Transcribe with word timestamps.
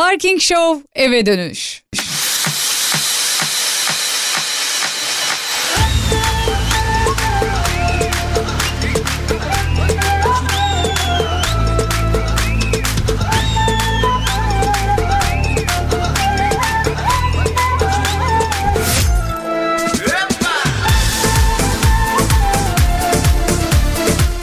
Parking 0.00 0.40
Show 0.40 0.82
eve 0.94 1.26
dönüş. 1.26 1.82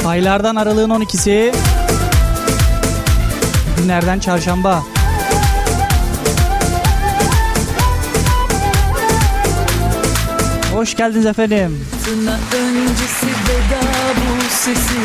Aylardan 0.06 0.56
aralığın 0.56 0.90
12'si. 0.90 1.54
Günlerden 3.78 4.20
çarşamba. 4.20 4.97
Hoş 10.78 10.96
geldiniz 10.96 11.26
efendim. 11.26 11.86
Fırtına 11.92 12.32
öncesi 12.32 13.26
veda 13.26 13.82
bu 14.16 14.44
sesi 14.50 15.00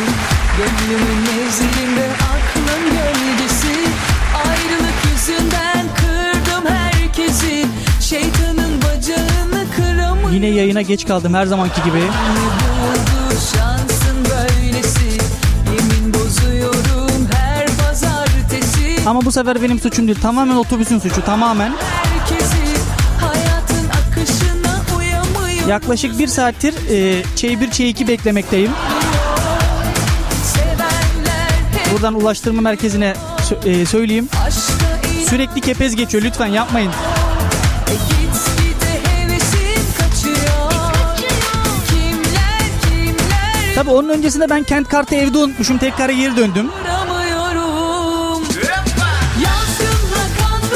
Gönlümün 0.57 1.17
mevzilinde 1.17 2.07
aklın 2.11 2.83
gölgesi 2.85 3.73
Ayrılık 4.47 4.93
yüzünden 5.11 5.85
kırdım 5.95 6.75
herkesi 6.75 7.65
Şeytanın 8.01 8.81
bacağını 8.81 9.65
kıramıyor 9.75 10.31
Yine 10.31 10.47
yayına 10.47 10.81
geç 10.81 11.07
kaldım 11.07 11.33
her 11.33 11.45
zamanki 11.45 11.83
gibi. 11.83 11.97
buldu 12.01 13.39
şansın 13.55 14.17
böylesi 14.25 15.17
Yemin 15.65 16.13
bozuyorum 16.13 17.27
her 17.33 17.65
pazartesi 17.67 19.09
Ama 19.09 19.25
bu 19.25 19.31
sefer 19.31 19.61
benim 19.61 19.79
suçum 19.79 20.07
değil. 20.07 20.19
Tamamen 20.21 20.55
otobüsün 20.55 20.99
suçu. 20.99 21.25
Tamamen. 21.25 21.73
Yaklaşık 25.67 26.19
bir 26.19 26.27
saattir 26.27 26.73
e, 26.89 27.21
Ç1 27.21 27.69
Ç2 27.69 28.07
beklemekteyim. 28.07 28.71
Sevenler 30.43 31.49
hep 31.77 31.93
Buradan 31.93 32.13
ulaştırma 32.13 32.61
merkezine 32.61 33.13
e, 33.65 33.85
söyleyeyim. 33.85 34.27
Sürekli 35.29 35.61
kepez 35.61 35.95
geçiyor. 35.95 36.23
Lütfen 36.23 36.47
yapmayın. 36.47 36.91
Kimler 41.89 43.75
Tabii 43.75 43.89
onun 43.91 44.09
öncesinde 44.09 44.49
ben 44.49 44.63
kent 44.63 44.89
kartı 44.89 45.15
evde 45.15 45.37
unutmuşum. 45.37 45.77
Tekrar 45.77 46.09
geri 46.09 46.37
döndüm. 46.37 46.69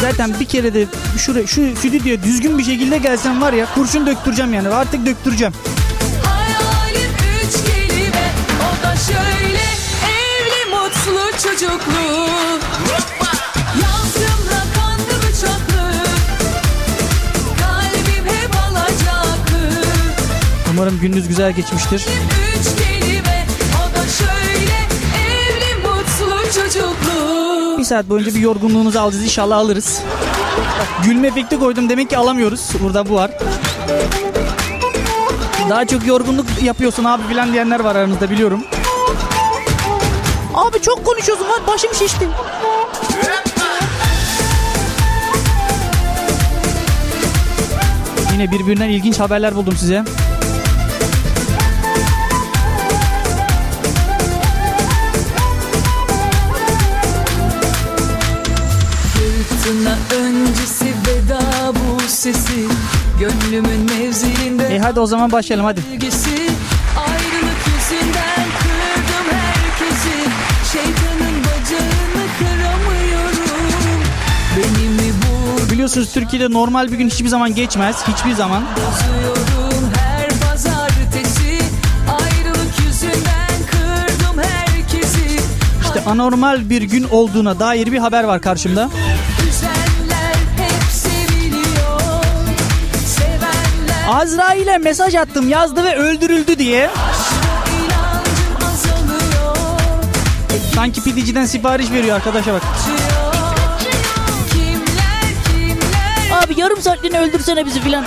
Zaten 0.02 0.40
bir 0.40 0.46
kere 0.46 0.74
de 0.74 0.86
şuraya, 1.18 1.48
şu 1.48 1.76
stüdyoya 1.76 2.24
düzgün 2.24 2.58
bir 2.58 2.64
şekilde 2.64 2.98
gelsem 2.98 3.42
var 3.42 3.54
ya 3.54 3.68
kurşun 3.76 4.08
döktüreceğim 4.08 4.54
yani. 4.54 4.70
Artık 4.70 5.06
döktüreceğim. 5.06 5.54
Hayalim 6.24 7.12
üç 7.44 7.54
kelime 7.54 8.32
O 8.60 8.84
da 8.84 8.96
şöyle 8.96 9.64
Evli 10.08 10.76
mutlu 10.76 11.50
çocuklu 11.50 12.28
Umarım 20.78 21.00
gününüz 21.00 21.28
güzel 21.28 21.52
geçmiştir. 21.52 22.06
Saat 27.88 28.10
boyunca 28.10 28.36
bir 28.36 28.40
yorgunluğunuzu 28.40 29.00
alacağız. 29.00 29.24
İnşallah 29.24 29.58
alırız. 29.58 30.02
Gülme 31.04 31.28
efekti 31.28 31.60
koydum. 31.60 31.90
Demek 31.90 32.10
ki 32.10 32.18
alamıyoruz. 32.18 32.70
Burada 32.84 33.10
bu 33.10 33.16
var. 33.16 33.32
Daha 35.70 35.86
çok 35.86 36.08
yorgunluk 36.08 36.46
yapıyorsun 36.64 37.04
abi 37.04 37.24
filan 37.28 37.54
diyenler 37.54 37.80
var 37.80 37.96
aranızda 37.96 38.30
biliyorum. 38.30 38.64
Abi 40.56 40.82
çok 40.82 41.06
konuşuyorsun 41.06 41.46
lan 41.46 41.62
başım 41.68 41.94
şişti. 41.94 42.28
Yine 48.34 48.52
birbirinden 48.52 48.90
ilginç 48.90 49.20
haberler 49.20 49.56
buldum 49.56 49.78
size. 49.78 50.04
Sesi 62.34 62.68
Gönlümün 63.20 63.80
mevzilinde 63.80 64.76
E 64.76 64.80
hadi 64.80 65.00
o 65.00 65.06
zaman 65.06 65.32
başlayalım 65.32 65.66
hadi. 65.66 65.82
gölgesi 65.92 66.30
Ayrılık 67.00 67.60
yüzünden 67.68 68.48
kırdım 68.60 69.28
herkesi 69.32 70.18
Şeytanın 70.72 71.36
bacağını 71.44 72.26
kıramıyorum 72.40 74.02
Beni 74.58 74.90
mi 74.90 75.14
Biliyorsunuz 75.72 76.14
Türkiye'de 76.14 76.54
normal 76.54 76.92
bir 76.92 76.98
gün 76.98 77.10
hiçbir 77.10 77.30
zaman 77.30 77.56
geçmez. 77.56 77.96
Hiçbir 78.08 78.34
zaman. 78.34 78.64
bozuyorum 78.76 79.90
her 79.96 80.30
pazartesi 80.30 81.60
Ayrılık 82.10 82.80
yüzünden 82.88 83.58
kırdım 83.72 84.44
herkesi 84.44 85.40
İşte 85.84 86.10
anormal 86.10 86.70
bir 86.70 86.82
gün 86.82 87.04
olduğuna 87.12 87.60
dair 87.60 87.92
bir 87.92 87.98
haber 87.98 88.24
var 88.24 88.42
karşımda. 88.42 88.90
Azrail'e 94.08 94.78
mesaj 94.78 95.16
attım 95.16 95.50
yazdı 95.50 95.84
ve 95.84 95.96
öldürüldü 95.96 96.60
diye. 96.60 96.90
Sanki 100.76 101.04
pidiciden 101.04 101.46
sipariş 101.46 101.92
veriyor 101.92 102.16
arkadaşa 102.16 102.54
bak. 102.54 102.62
Abi 106.34 106.60
yarım 106.60 106.82
saatliğine 106.82 107.20
öldürsene 107.20 107.66
bizi 107.66 107.82
filan. 107.82 108.06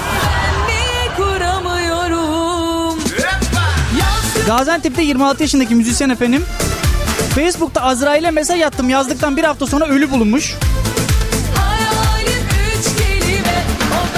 Gaziantep'te 4.47 5.03
26 5.03 5.43
yaşındaki 5.43 5.75
müzisyen 5.75 6.11
efendim. 6.11 6.44
Facebook'ta 7.34 7.82
Azrail'e 7.82 8.31
mesaj 8.31 8.61
attım 8.62 8.88
yazdıktan 8.88 9.37
bir 9.37 9.44
hafta 9.44 9.67
sonra 9.67 9.87
ölü 9.87 10.11
bulunmuş. 10.11 10.55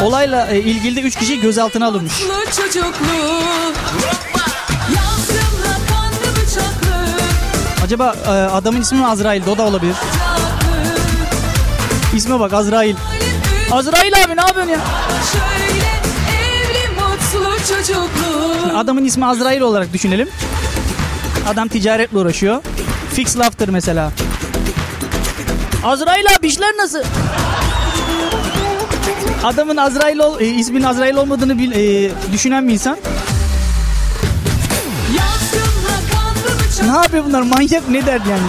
Olayla 0.03 0.47
e, 0.51 0.59
ilgili 0.61 0.97
de 0.97 1.01
3 1.01 1.17
kişi 1.17 1.41
gözaltına 1.41 1.87
alınmış. 1.87 2.13
Acaba 7.85 8.15
e, 8.27 8.31
adamın 8.31 8.81
ismi 8.81 8.99
mi 8.99 9.07
Azrail'di 9.07 9.51
o 9.51 9.59
da 9.59 9.63
olabilir. 9.63 9.95
İsme 12.15 12.41
bak 12.41 12.53
Azrail. 12.53 12.97
Azrail 13.71 14.13
abi 14.25 14.37
ne 14.37 14.41
yapıyorsun 14.41 14.73
ya? 14.73 14.79
Adamın 18.77 19.05
ismi 19.05 19.27
Azrail 19.27 19.61
olarak 19.61 19.93
düşünelim. 19.93 20.29
Adam 21.49 21.69
ticaretle 21.69 22.19
uğraşıyor. 22.19 22.63
Fix 23.15 23.39
Laughter 23.39 23.69
mesela. 23.69 24.13
Azrail 25.85 26.25
abi 26.39 26.47
işler 26.47 26.77
nasıl? 26.79 27.03
Adamın 29.45 29.77
Azrail 29.77 30.19
ol, 30.19 30.41
e, 30.41 30.47
isminin 30.47 30.85
Azrail 30.85 31.15
olmadığını 31.17 31.59
bil- 31.59 31.73
e, 31.73 32.11
düşünen 32.33 32.69
bir 32.69 32.73
insan. 32.73 32.97
Ne 36.87 36.97
yapıyor 36.97 37.25
bunlar 37.25 37.43
manyak 37.43 37.89
ne 37.89 38.07
derdi 38.07 38.29
yani? 38.29 38.43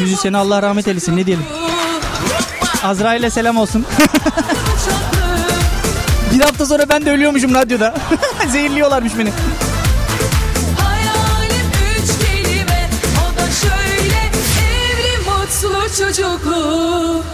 Müzisyene 0.00 0.36
Allah 0.36 0.62
rahmet 0.62 0.88
eylesin 0.88 1.16
ne 1.16 1.26
diyelim. 1.26 1.44
Azrail'e 2.84 3.30
selam 3.30 3.56
olsun. 3.56 3.86
bir 6.34 6.40
hafta 6.40 6.66
sonra 6.66 6.88
ben 6.88 7.06
de 7.06 7.10
ölüyormuşum 7.10 7.54
radyoda. 7.54 7.94
Zehirliyorlarmış 8.52 9.12
beni. 9.18 9.30
Mutlu 16.22 17.24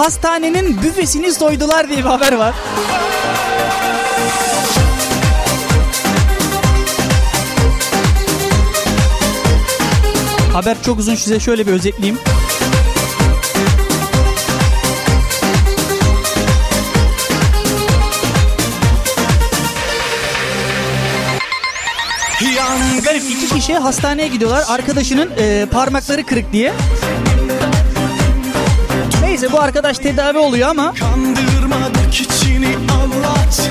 hastanenin 0.00 0.82
büfesini 0.82 1.32
soydular 1.32 1.88
diye 1.88 1.98
bir 1.98 2.04
haber 2.04 2.32
var. 2.32 2.54
Haber 10.52 10.76
çok 10.82 10.98
uzun 10.98 11.14
size 11.14 11.40
şöyle 11.40 11.66
bir 11.66 11.72
özetleyeyim. 11.72 12.18
Efendim 22.98 23.22
iki 23.30 23.54
kişi 23.54 23.74
hastaneye 23.74 24.28
gidiyorlar. 24.28 24.64
Arkadaşının 24.68 25.30
e, 25.38 25.66
parmakları 25.70 26.26
kırık 26.26 26.52
diye. 26.52 26.72
Neyse 29.40 29.52
bu 29.52 29.60
arkadaş 29.60 29.98
tedavi 29.98 30.38
oluyor 30.38 30.68
ama 30.68 30.94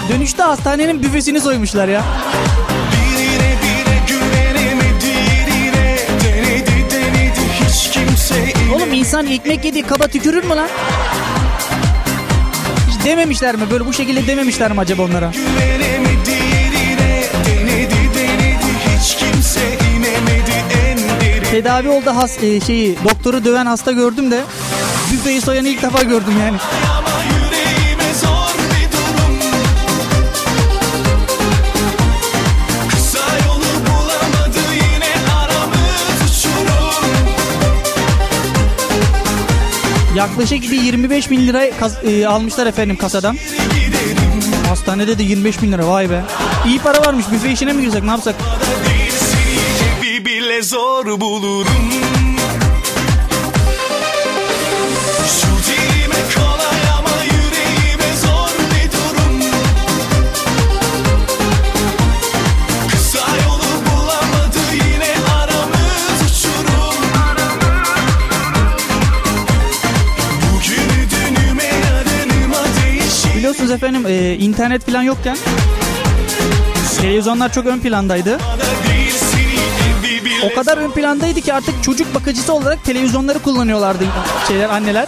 dönüşte 0.09 0.43
hastanenin 0.43 1.03
büfesini 1.03 1.41
soymuşlar 1.41 1.87
ya. 1.87 2.03
Oğlum 8.75 8.93
insan 8.93 9.27
ekmek 9.27 9.65
yediği 9.65 9.83
kaba 9.83 10.07
tükürür 10.07 10.43
mü 10.43 10.55
lan? 10.55 10.69
Hiç 12.89 13.05
dememişler 13.05 13.55
mi? 13.55 13.61
Böyle 13.71 13.85
bu 13.85 13.93
şekilde 13.93 14.27
dememişler 14.27 14.71
mi 14.71 14.79
acaba 14.79 15.03
onlara? 15.03 15.31
Tedavi 21.51 21.89
oldu 21.89 22.09
has 22.15 22.43
e, 22.43 22.59
şeyi 22.59 22.97
doktoru 23.03 23.45
döven 23.45 23.65
hasta 23.65 23.91
gördüm 23.91 24.31
de 24.31 24.43
büfeyi 25.11 25.41
soyanı 25.41 25.67
ilk 25.67 25.81
defa 25.81 26.03
gördüm 26.03 26.33
yani. 26.39 26.57
Yaklaşık 40.15 40.61
bir 40.71 40.81
25 40.81 41.31
bin 41.31 41.47
lira 41.47 41.65
e, 42.03 42.27
almışlar 42.27 42.67
efendim 42.67 42.97
kasadan. 42.97 43.37
Hastanede 44.67 45.17
de 45.17 45.23
25 45.23 45.61
bin 45.61 45.71
lira 45.71 45.87
vay 45.87 46.09
be. 46.09 46.21
İyi 46.65 46.79
para 46.79 47.05
varmış 47.05 47.25
büfe 47.31 47.51
işine 47.51 47.73
mi 47.73 47.81
girsek 47.81 48.03
ne 48.03 48.11
yapsak? 48.11 48.35
Zor 50.61 51.05
bulurum 51.05 52.28
Biliyorsunuz 73.69 74.03
efendim 74.03 74.05
e, 74.07 74.35
internet 74.35 74.85
falan 74.85 75.01
yokken 75.01 75.37
televizyonlar 77.01 77.53
çok 77.53 77.65
ön 77.65 77.79
plandaydı. 77.79 78.37
O 80.43 80.55
kadar 80.55 80.77
ön 80.77 80.91
plandaydı 80.91 81.41
ki 81.41 81.53
artık 81.53 81.83
çocuk 81.83 82.15
bakıcısı 82.15 82.53
olarak 82.53 82.83
televizyonları 82.83 83.39
kullanıyorlardı 83.39 84.03
şeyler 84.47 84.69
anneler. 84.69 85.07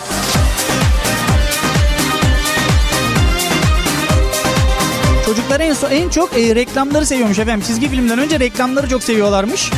Çocuklar 5.26 5.60
en, 5.60 5.76
en 5.92 6.10
çok 6.10 6.38
e, 6.38 6.56
reklamları 6.56 7.06
seviyormuş 7.06 7.40
efendim. 7.40 7.66
Çizgi 7.68 7.90
filmden 7.90 8.20
önce 8.20 8.40
reklamları 8.40 8.90
çok 8.90 9.04
seviyorlarmış. 9.04 9.72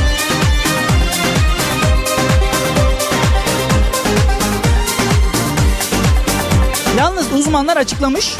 Uzmanlar 7.34 7.76
açıklamış. 7.76 8.36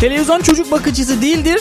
Televizyon 0.00 0.40
çocuk 0.40 0.70
bakıcısı 0.70 1.22
değildir. 1.22 1.60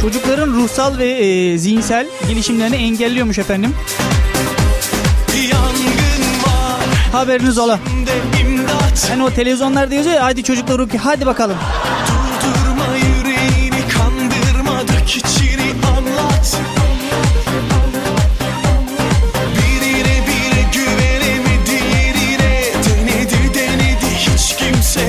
Çocukların 0.00 0.48
ruhsal 0.52 0.98
ve 0.98 1.06
e, 1.06 1.58
zihinsel 1.58 2.06
gelişimlerini 2.28 2.76
engelliyormuş 2.76 3.38
efendim. 3.38 3.74
Haberiniz 7.12 7.58
ola. 7.58 7.78
Hani 9.08 9.24
o 9.24 9.30
televizyonlarda 9.30 9.94
yazıyor 9.94 10.16
ya 10.16 10.24
hadi 10.24 10.42
çocuklar 10.42 10.78
okuyor 10.78 11.02
hadi 11.02 11.26
bakalım. 11.26 11.56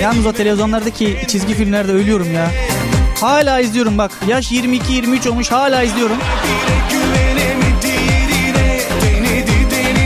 Yalnız 0.04 0.26
o 0.26 0.34
televizyonlardaki 0.34 1.18
çizgi 1.28 1.54
filmlerde 1.54 1.92
ölüyorum 1.92 2.34
ya. 2.34 2.52
Hala 3.22 3.60
izliyorum 3.60 3.98
bak. 3.98 4.12
Yaş 4.28 4.52
22-23 4.52 5.30
olmuş 5.30 5.52
hala 5.52 5.84
izliyorum. 5.84 6.18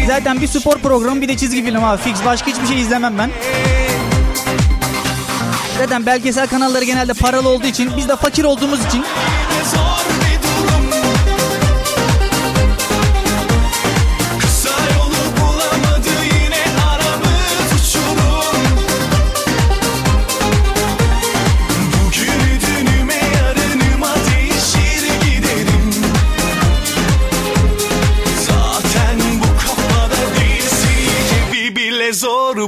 Zaten 0.08 0.42
bir 0.42 0.48
spor 0.48 0.78
programı 0.78 1.22
bir 1.22 1.28
de 1.28 1.38
çizgi 1.38 1.66
film 1.66 1.84
abi 1.84 2.02
fix. 2.02 2.26
Başka 2.26 2.52
hiçbir 2.52 2.68
şey 2.68 2.82
izlemem 2.82 3.18
ben. 3.18 3.32
Zaten 5.78 6.06
belgesel 6.06 6.48
kanalları 6.48 6.84
genelde 6.84 7.14
paralı 7.14 7.50
olduğu 7.50 7.68
için 7.68 7.92
biz 7.98 8.10
de 8.10 8.16
fakir 8.16 8.44
olduğumuz 8.44 8.86
için 8.86 9.04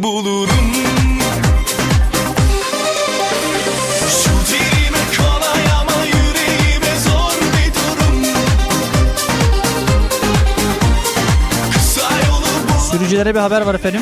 Yolu 0.03 0.47
sürücülere 12.91 13.35
bir 13.35 13.39
haber 13.39 13.61
var 13.61 13.75
efendim. 13.75 14.01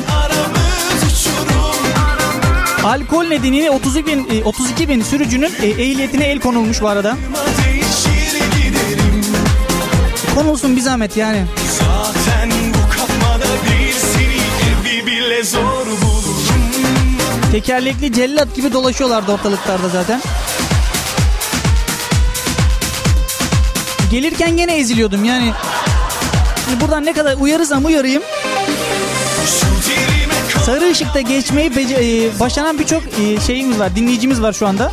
Alkol 2.84 3.24
nedeniyle 3.24 3.70
32 3.70 4.06
bin, 4.06 4.26
e, 4.30 4.44
32 4.44 4.88
bin 4.88 5.02
sürücünün 5.02 5.52
e, 5.62 5.66
ehliyetine 5.66 6.24
el 6.24 6.40
konulmuş 6.40 6.82
bu 6.82 6.88
arada. 6.88 7.16
Konulsun 10.34 10.76
bir 10.76 10.80
zahmet 10.80 11.16
yani. 11.16 11.44
Tekerlekli 17.52 18.12
cellat 18.12 18.54
gibi 18.54 18.72
dolaşıyorlardı 18.72 19.32
ortalıklarda 19.32 19.88
zaten. 19.88 20.20
Gelirken 24.10 24.56
gene 24.56 24.76
eziliyordum 24.76 25.24
yani. 25.24 25.52
Şimdi 26.64 26.80
buradan 26.80 27.04
ne 27.04 27.12
kadar 27.12 27.36
uyarırsam 27.40 27.84
uyarayım. 27.84 28.22
Sarı 30.66 30.90
ışıkta 30.90 31.20
geçmeyi 31.20 31.70
e, 31.70 32.40
başaran 32.40 32.78
birçok 32.78 33.02
e, 33.02 33.40
şeyimiz 33.46 33.78
var, 33.78 33.96
dinleyicimiz 33.96 34.42
var 34.42 34.52
şu 34.52 34.66
anda. 34.66 34.92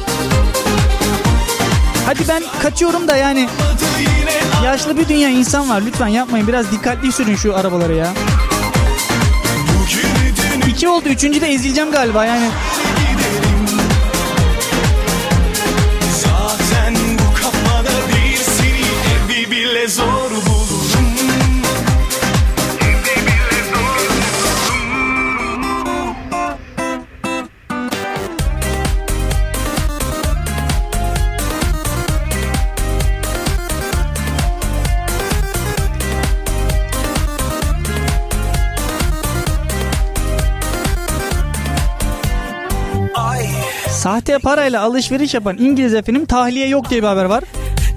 Hadi 2.05 2.19
ben 2.29 2.43
kaçıyorum 2.62 3.07
da 3.07 3.17
yani 3.17 3.50
yaşlı 4.63 4.97
bir 4.97 5.07
dünya 5.07 5.29
insan 5.29 5.69
var. 5.69 5.81
Lütfen 5.85 6.07
yapmayın. 6.07 6.47
Biraz 6.47 6.71
dikkatli 6.71 7.12
sürün 7.12 7.35
şu 7.35 7.55
arabaları 7.55 7.95
ya. 7.95 8.13
Bugünü 10.86 10.89
dünü 10.89 10.89
İki 10.89 10.89
oldu. 10.89 11.10
Üçüncü 11.10 11.42
de 11.42 11.48
ezileceğim 11.48 11.92
galiba 11.92 12.25
yani. 12.25 12.50
Sahte 44.15 44.39
parayla 44.39 44.81
alışveriş 44.81 45.34
yapan 45.34 45.57
İngiliz 45.57 45.93
efendim 45.93 46.25
tahliye 46.25 46.67
yok 46.67 46.89
diye 46.89 47.01
bir 47.01 47.07
haber 47.07 47.25
var. 47.25 47.43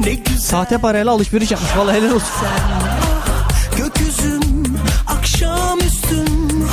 Ne 0.00 0.14
güzel 0.14 0.38
Sahte 0.38 0.78
parayla 0.78 1.12
alışveriş 1.12 1.50
yapmış. 1.50 1.70
Vallahi 1.76 1.96
helal 1.96 2.12
olsun. 2.12 2.28
gökyüzüm 3.76 4.40
Akşamüstüm 5.08 6.26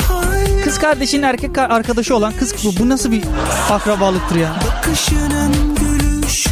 hay 0.07 0.61
Kız 0.63 0.79
kardeşinin 0.79 1.23
erkek 1.23 1.55
ka- 1.55 1.67
arkadaşı 1.67 2.15
olan 2.15 2.33
kız 2.39 2.55
bu. 2.63 2.79
Bu 2.83 2.89
nasıl 2.89 3.11
bir 3.11 3.21
akrabalıktır 3.71 4.35
ya? 4.35 4.55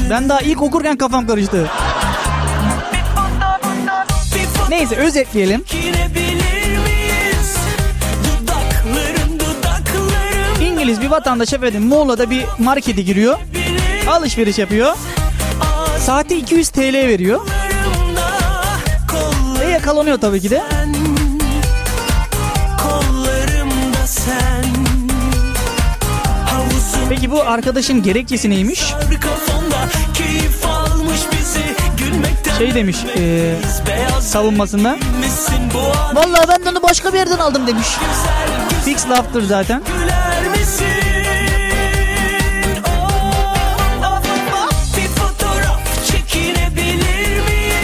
Ben 0.10 0.30
daha 0.30 0.42
ilk 0.42 0.62
okurken 0.62 0.98
kafam 0.98 1.28
karıştı. 1.28 1.70
Neyse 4.70 4.96
özetleyelim. 4.96 5.64
İngiliz 10.84 11.02
bir 11.02 11.12
vatandaş 11.12 11.54
efendim 11.54 11.84
Muğla'da 11.84 12.30
bir 12.30 12.46
markete 12.60 13.02
giriyor. 13.02 13.38
Alışveriş 14.08 14.58
yapıyor. 14.58 14.96
Saati 16.00 16.38
200 16.38 16.70
TL 16.70 16.94
veriyor. 16.94 17.42
Ve 19.60 19.72
yakalanıyor 19.72 20.18
tabii 20.18 20.42
ki 20.42 20.50
de. 20.50 20.64
Peki 27.10 27.32
bu 27.32 27.42
arkadaşın 27.42 28.04
gerekçesi 28.04 28.50
neymiş? 28.50 28.94
Şey 32.58 32.74
demiş 32.76 32.98
e, 33.18 33.56
Beyaz 33.88 34.32
savunmasında. 34.32 34.98
Vallahi 36.14 36.48
ben 36.48 36.72
onu 36.72 36.84
başka 36.84 37.14
bir 37.14 37.18
yerden 37.18 37.38
aldım 37.38 37.68
demiş. 37.68 37.88
Fix 38.86 39.10
laftır 39.10 39.44
zaten. 39.44 39.82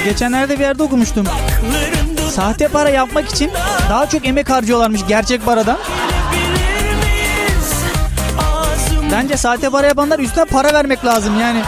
Geçenlerde 0.06 0.56
bir 0.56 0.64
yerde 0.64 0.84
okumuştum. 0.84 1.26
Sahte 2.32 2.68
para 2.68 2.90
yapmak 2.90 3.30
için 3.30 3.52
daha 3.90 4.10
çok 4.10 4.28
emek 4.28 4.50
harcıyorlarmış 4.50 5.02
gerçek 5.08 5.46
paradan. 5.46 5.78
Bence 9.12 9.38
sahte 9.38 9.70
para 9.70 9.88
yapanlar 9.88 10.20
üstüne 10.20 10.46
para 10.46 10.74
vermek 10.74 11.06
lazım 11.06 11.40
yani. 11.40 11.62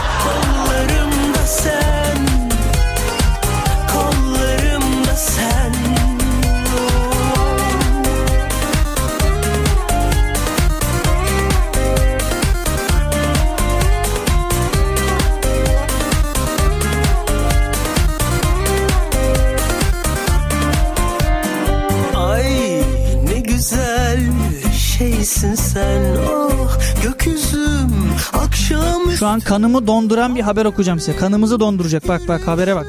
Şeysin 25.42 25.54
sen 25.54 26.16
oh 26.32 26.78
gökyüzüm 27.02 27.90
akşam 28.32 29.10
Şu 29.18 29.26
an 29.26 29.40
kanımı 29.40 29.86
donduran 29.86 30.36
bir 30.36 30.40
haber 30.40 30.64
okuyacağım 30.64 31.00
size. 31.00 31.16
Kanımızı 31.16 31.60
donduracak. 31.60 32.08
Bak 32.08 32.20
bak 32.28 32.48
habere 32.48 32.76
bak. 32.76 32.86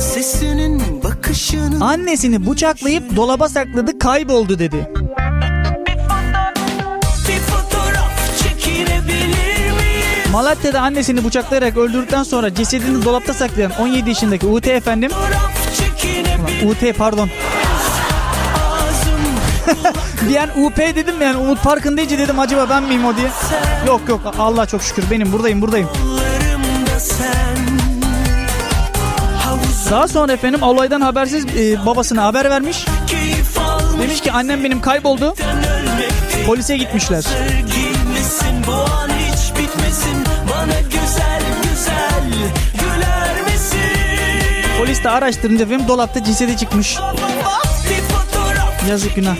sesinin 0.00 1.02
bakışının 1.04 1.80
Annesini 1.80 2.50
bıçaklayıp 2.50 3.16
dolaba 3.16 3.48
sakladı 3.48 3.98
kayboldu 3.98 4.58
dedi. 4.58 4.90
Malatya'da 10.32 10.80
annesini 10.80 11.24
bıçaklayarak 11.24 11.76
öldürdükten 11.76 12.22
sonra 12.22 12.54
cesedini 12.54 13.04
dolapta 13.04 13.34
saklayan 13.34 13.72
17 13.80 14.08
yaşındaki 14.08 14.46
UT 14.46 14.66
efendim. 14.68 15.10
Çekinebilir 15.76 16.92
UT 16.92 16.98
pardon. 16.98 17.28
an 20.42 20.64
UP 20.64 20.76
dedim 20.76 21.14
yani 21.22 21.36
Umut 21.36 21.62
Park'ın 21.62 21.96
deyince 21.96 22.18
dedim 22.18 22.40
acaba 22.40 22.66
ben 22.70 22.82
miyim 22.82 23.04
o 23.04 23.16
diye. 23.16 23.28
Yok 23.86 24.00
yok 24.08 24.20
Allah 24.38 24.66
çok 24.66 24.82
şükür 24.82 25.04
benim 25.10 25.32
buradayım 25.32 25.62
buradayım. 25.62 25.88
Daha 29.90 30.08
sonra 30.08 30.32
efendim 30.32 30.62
olaydan 30.62 31.00
habersiz 31.00 31.46
e, 31.46 31.86
babasına 31.86 32.24
haber 32.24 32.50
vermiş. 32.50 32.86
Demiş 34.02 34.20
ki 34.20 34.32
annem 34.32 34.64
benim 34.64 34.80
kayboldu. 34.80 35.34
Polise 36.46 36.76
gitmişler. 36.76 37.24
Polis 44.78 45.04
de 45.04 45.10
araştırınca 45.10 45.64
efendim 45.64 45.88
dolapta 45.88 46.24
cesedi 46.24 46.56
çıkmış. 46.56 46.96
Yazık 48.90 49.14
günah. 49.14 49.36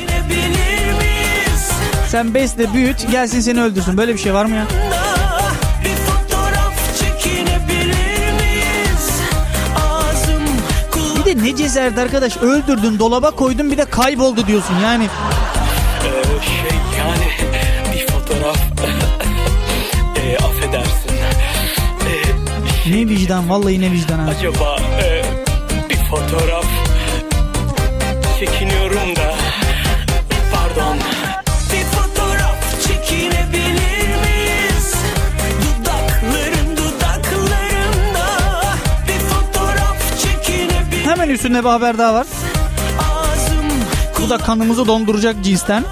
Sen 2.09 2.35
besle 2.35 2.73
büyüt 2.75 3.11
gelsin 3.11 3.41
seni 3.41 3.63
öldürsün. 3.63 3.97
Böyle 3.97 4.15
bir 4.15 4.19
şey 4.19 4.35
var 4.35 4.45
mı 4.45 4.55
ya? 4.57 4.67
Bir 11.17 11.25
de 11.25 11.45
ne 11.45 11.57
cesaret 11.57 11.99
arkadaş 11.99 12.37
öldürdün 12.37 12.99
dolaba 12.99 13.31
koydun 13.31 13.71
bir 13.71 13.77
de 13.79 13.85
kayboldu 13.85 14.47
diyorsun 14.47 14.75
yani. 14.83 15.05
Ee, 15.05 16.11
şey 16.47 16.79
yani 16.99 17.27
bir 17.95 18.07
fotoğraf 18.13 18.57
ee, 20.17 20.37
affedersin 20.37 21.11
Ee, 22.07 22.91
Ne 22.91 23.09
vicdan 23.09 23.51
vallahi 23.51 23.81
ne 23.81 23.91
vicdan 23.93 24.19
ha. 24.19 24.31
acaba 24.39 24.79
ee, 25.03 25.23
bir 25.91 25.97
fotoğraf 25.97 26.66
üstünde 41.47 41.65
bir 41.65 41.69
haber 41.69 41.99
daha 41.99 42.15
var. 42.15 42.27
Bu 44.23 44.31
da 44.31 44.39
kanımızı 44.39 44.87
donduracak 44.87 45.37
cinsten. 45.45 45.85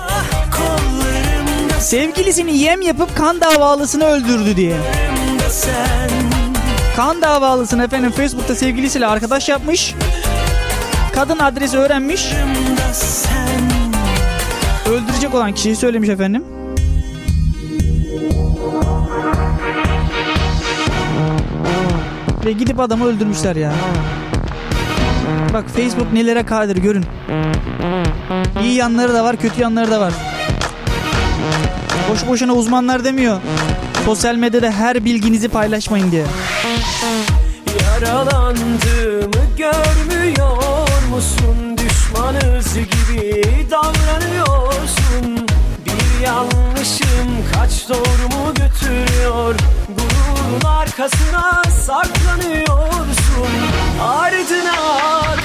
Sevgilisini 1.81 2.59
yem 2.59 2.83
yapıp 2.83 3.17
kan 3.17 3.41
davalısını 3.41 4.05
öldürdü 4.05 4.57
diye. 4.57 4.77
Kan 6.97 7.23
davalısını 7.23 7.85
efendim 7.85 8.11
Facebook'ta 8.11 8.55
sevgilisiyle 8.55 9.07
arkadaş 9.07 9.49
yapmış. 9.49 9.95
Kadın 11.15 11.39
adresi 11.39 11.79
öğrenmiş. 11.79 12.27
Öldürecek 14.91 15.35
olan 15.35 15.55
kişiyi 15.55 15.77
söylemiş 15.77 16.09
efendim. 16.09 16.45
Ve 22.45 22.53
gidip 22.53 22.81
adamı 22.81 23.07
öldürmüşler 23.07 23.57
ya. 23.57 23.73
Bak 25.55 25.65
Facebook 25.77 26.13
nelere 26.13 26.47
kadir 26.47 26.77
görün. 26.77 27.05
İyi 28.63 28.75
yanları 28.75 29.15
da 29.15 29.25
var, 29.25 29.37
kötü 29.37 29.61
yanları 29.61 29.91
da 29.91 30.01
var. 30.01 30.13
Boş 32.11 32.27
boşuna 32.29 32.53
uzmanlar 32.53 33.05
demiyor. 33.05 33.41
Sosyal 34.05 34.35
medyada 34.35 34.71
her 34.71 35.05
bilginizi 35.05 35.49
paylaşmayın 35.49 36.11
diye. 36.11 36.25
Yaralandığımı 37.81 39.45
görmüyor 39.59 40.89
musun? 41.11 41.79
Düşmanız 41.79 42.75
gibi 42.75 43.43
davranıyorsun 43.71 45.47
Bir 45.87 46.25
yanlışım 46.25 47.29
kaç 47.55 47.89
doğru 47.89 48.39
mu 48.39 48.55
götürüyor 48.55 49.55
Gururun 49.89 50.65
arkasına 50.79 51.63
saklanıyorsun 51.87 53.14
Ardına 54.01 54.75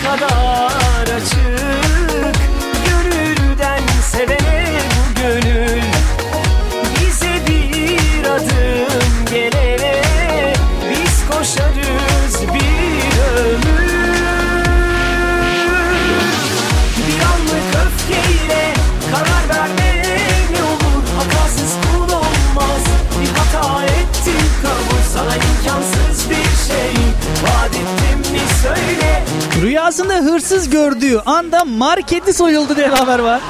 kadar 0.04 1.16
açık 1.16 2.36
Gönülden 2.86 3.84
sevene 4.12 4.80
bu 4.96 5.22
gönül. 5.22 5.82
Bize 7.00 7.42
bir 7.48 8.26
adım 8.26 9.26
gelene 9.32 10.02
biz 10.90 11.30
koşarız 11.30 12.54
bir 12.54 13.20
ömür. 13.32 13.90
Bir 16.98 17.20
anlık 17.26 17.76
öfkeyle 17.86 18.74
karar 19.12 19.60
verme 19.60 20.04
ne 20.52 20.64
olur 20.64 21.04
hatasız 21.18 21.74
kul 21.92 22.14
olmaz 22.14 22.84
Bir 23.22 23.30
hata 23.30 23.84
ettim 23.86 24.50
kabul 24.62 25.04
sana 25.14 25.36
imkansız 25.36 26.30
bir 26.30 26.74
şey 26.74 26.94
Rüyasında 29.62 30.14
hırsız 30.14 30.70
gördüğü 30.70 31.20
anda 31.26 31.66
marketi 31.66 32.34
soyuldu 32.34 32.76
diye 32.76 32.88
haber 32.88 33.20
var. 33.20 33.42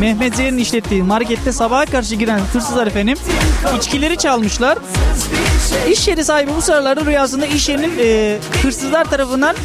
Mehmet 0.00 0.36
Zeyer'in 0.36 0.58
işlettiği 0.58 1.02
markette 1.02 1.52
sabaha 1.52 1.84
karşı 1.86 2.14
giren 2.14 2.40
hırsızlar 2.52 2.86
efendim 2.86 3.18
içkileri 3.76 4.16
çalmışlar. 4.16 4.78
İş 5.90 6.08
yeri 6.08 6.24
sahibi 6.24 6.50
bu 6.56 6.62
sıralarda 6.62 7.04
rüyasında 7.04 7.46
iş 7.46 7.68
yerinin 7.68 7.92
e, 8.00 8.38
hırsızlar 8.62 9.04
tarafından 9.04 9.56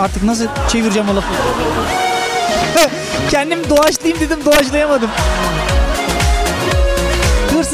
artık 0.00 0.22
nasıl 0.22 0.46
çevireceğim 0.72 1.08
o 1.08 1.16
lafı. 1.16 1.28
Kendim 3.30 3.70
doğaçlayayım 3.70 4.20
dedim 4.20 4.38
doğaçlayamadım. 4.44 5.10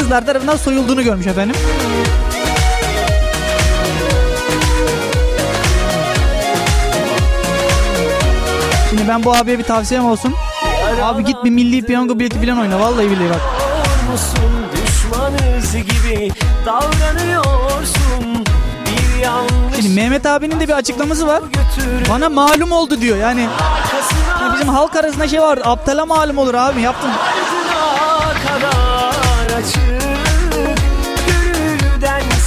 Hırsızlar 0.02 0.26
tarafından 0.26 0.56
soyulduğunu 0.56 1.02
görmüş 1.02 1.26
efendim. 1.26 1.56
Şimdi 8.90 9.09
ben 9.09 9.25
bu 9.25 9.35
abiye 9.35 9.59
bir 9.59 9.64
tavsiyem 9.64 10.04
olsun. 10.04 10.35
Abi 11.02 11.25
git 11.25 11.44
bir 11.44 11.50
milli 11.50 11.87
piyango 11.87 12.18
bileti 12.18 12.47
falan 12.47 12.61
oyna. 12.61 12.80
Vallahi 12.80 13.11
billahi 13.11 13.30
bak. 13.30 13.40
Şimdi 19.76 19.94
Mehmet 19.94 20.26
abinin 20.26 20.61
de 20.61 20.68
bir 20.68 20.73
açıklaması 20.73 21.26
var. 21.26 21.42
Bana 22.11 22.28
malum 22.28 22.73
oldu 22.73 23.00
diyor. 23.00 23.16
Yani 23.16 23.49
arkasına 23.49 24.54
bizim 24.54 24.68
halk 24.68 24.97
arasında 24.97 25.28
şey 25.28 25.40
var. 25.40 25.59
Aptala 25.64 26.06
malum 26.06 26.38
olur 26.38 26.54
abi 26.54 26.80
yaptın. 26.80 27.11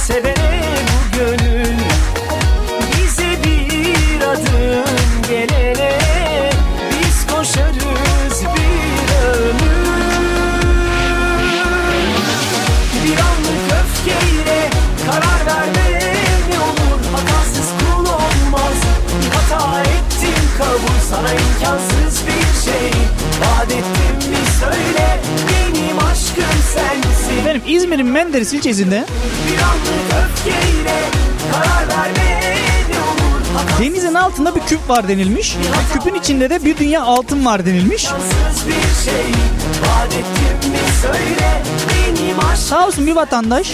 Sevene 0.06 0.62
bu 0.88 1.18
gönül. 1.18 1.78
Bize 2.92 3.30
bir 3.44 4.20
adım 4.20 5.22
gelene 5.28 5.98
biz 6.90 7.26
koşarız 7.26 8.42
bir 8.42 9.24
ömür. 9.26 10.02
Bir 13.04 13.18
anlık 13.18 13.66
öfkeyle 13.80 14.70
karar 15.06 15.46
verme 15.46 16.00
ne 16.50 16.58
olur. 16.60 17.00
Hatasız 17.12 17.70
kul 17.78 18.06
olmaz. 18.06 18.78
Hata 19.34 19.80
ettim 19.80 20.44
kabul 20.58 21.00
sana 21.10 21.32
imkansız 21.32 22.26
bir 22.26 22.70
şey. 22.70 22.90
Vaat 23.40 23.72
ettim 23.72 24.36
söyle. 24.60 25.20
Benim 25.48 25.98
aşkım 25.98 26.58
sensin 26.74 27.05
Benim 27.46 27.62
İzmir'in 27.66 28.06
Menderes 28.06 28.52
ilçesinde 28.52 29.04
denizin 33.80 34.14
altında 34.14 34.54
bir 34.54 34.60
küp 34.60 34.88
var 34.88 35.08
denilmiş. 35.08 35.56
Küpün 35.92 36.14
içinde 36.14 36.50
de 36.50 36.64
bir 36.64 36.76
dünya 36.76 37.02
altın 37.02 37.44
var 37.44 37.66
denilmiş. 37.66 38.08
Sağ 42.56 42.86
olsun 42.86 43.06
bir 43.06 43.16
vatandaş. 43.16 43.72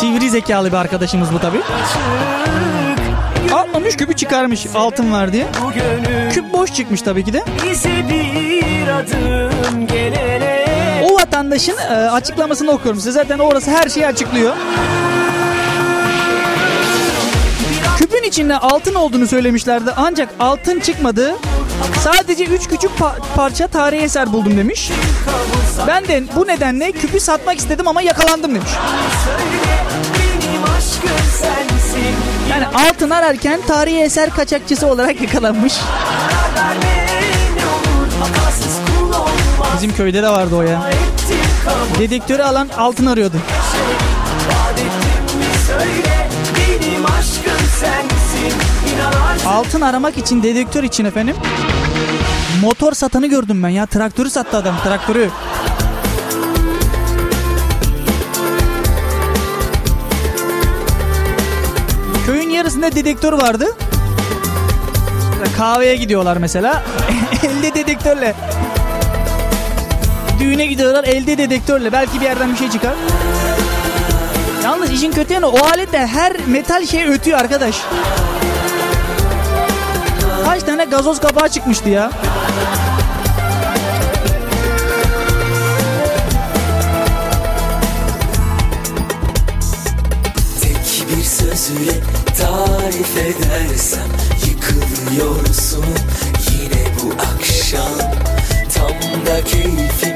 Sivri 0.00 0.30
zekalı 0.30 0.68
bir 0.68 0.76
arkadaşımız 0.76 1.32
bu 1.32 1.38
tabi. 1.38 1.60
Atlamış 3.54 3.96
küpü 3.96 4.16
çıkarmış 4.16 4.66
altın 4.74 5.12
var 5.12 5.32
diye. 5.32 5.46
Küp 6.32 6.52
boş 6.52 6.74
çıkmış 6.74 7.02
tabii 7.02 7.24
ki 7.24 7.32
de. 7.32 7.44
bize 7.70 8.04
bir 8.10 8.88
adım 8.88 9.86
gelene 9.86 10.53
vatandaşın 11.34 11.76
e, 11.78 12.10
açıklamasını 12.10 12.70
okuyorum 12.70 13.00
size. 13.00 13.12
Zaten 13.12 13.38
orası 13.38 13.70
her 13.70 13.88
şeyi 13.88 14.06
açıklıyor. 14.06 14.54
Küpün 17.98 18.22
içinde 18.22 18.58
altın 18.58 18.94
olduğunu 18.94 19.26
söylemişlerdi 19.26 19.90
ancak 19.96 20.28
altın 20.40 20.80
çıkmadı. 20.80 21.34
Sadece 22.04 22.44
3 22.44 22.68
küçük 22.68 22.90
pa- 22.90 23.12
parça 23.36 23.66
tarihi 23.66 24.00
eser 24.02 24.32
buldum 24.32 24.56
demiş. 24.56 24.90
Ben 25.86 26.08
de 26.08 26.24
bu 26.36 26.46
nedenle 26.46 26.92
küpü 26.92 27.20
satmak 27.20 27.58
istedim 27.58 27.88
ama 27.88 28.02
yakalandım 28.02 28.54
demiş. 28.54 28.70
Yani 32.50 32.66
altın 32.66 33.10
ararken 33.10 33.60
tarihi 33.66 34.00
eser 34.00 34.30
kaçakçısı 34.30 34.86
olarak 34.86 35.20
yakalanmış. 35.26 35.74
Bizim 39.76 39.96
köyde 39.96 40.22
de 40.22 40.28
vardı 40.28 40.56
o 40.56 40.62
ya. 40.62 40.90
Dedektörü 41.98 42.42
alan 42.42 42.68
altın 42.78 43.06
arıyordu. 43.06 43.36
Altın 49.46 49.80
aramak 49.80 50.18
için 50.18 50.42
dedektör 50.42 50.82
için 50.82 51.04
efendim. 51.04 51.36
Motor 52.62 52.92
satanı 52.92 53.26
gördüm 53.26 53.62
ben 53.62 53.68
ya. 53.68 53.86
Traktörü 53.86 54.30
sattı 54.30 54.56
adam 54.56 54.74
traktörü. 54.84 55.30
Köyün 62.26 62.50
yarısında 62.50 62.94
dedektör 62.94 63.32
vardı. 63.32 63.66
Kahveye 65.56 65.96
gidiyorlar 65.96 66.36
mesela. 66.36 66.82
elde 67.42 67.74
dedektörle. 67.74 68.34
Düğüne 70.44 70.66
gidiyorlar 70.66 71.04
elde 71.04 71.38
dedektörle. 71.38 71.92
Belki 71.92 72.20
bir 72.20 72.24
yerden 72.24 72.52
bir 72.52 72.56
şey 72.58 72.70
çıkar. 72.70 72.94
Yalnız 74.64 74.90
işin 74.90 75.12
kötü 75.12 75.34
yanı 75.34 75.48
o 75.48 75.64
aletle 75.64 76.06
her 76.06 76.32
metal 76.46 76.86
şey 76.86 77.08
ötüyor 77.08 77.38
arkadaş. 77.38 77.76
Kaç 80.44 80.62
tane 80.62 80.84
gazoz 80.84 81.20
kapağı 81.20 81.48
çıkmıştı 81.48 81.88
ya. 81.88 82.10
Tek 90.62 91.08
bir 91.08 91.24
sözüyle 91.24 91.92
tarif 92.40 93.16
edersem 93.16 94.08
Yıkılıyorsun 94.46 95.84
yine 96.50 96.86
bu 97.02 97.12
akşam 97.12 97.98
Tam 98.74 99.26
da 99.26 99.44
keyfim 99.44 100.13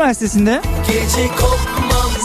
Üniversitesi'nde 0.00 0.62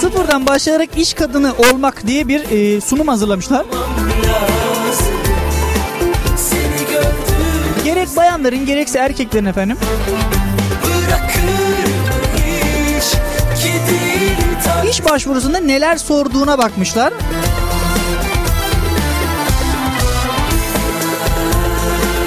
sıfırdan 0.02 0.46
başlayarak 0.46 0.90
iş 0.98 1.14
kadını 1.14 1.54
olmak 1.54 2.08
diye 2.08 2.28
bir 2.28 2.52
e, 2.52 2.82
sunum 2.82 3.08
hazırlamışlar. 3.08 3.66
Gerek 7.84 8.16
bayanların 8.18 8.66
gerekse 8.66 9.00
erkeklerin 9.00 9.46
efendim. 9.46 9.78
İş 14.90 15.06
başvurusunda 15.06 15.58
neler 15.58 15.98
sorduğuna 15.98 16.58
bakmışlar. 16.58 17.14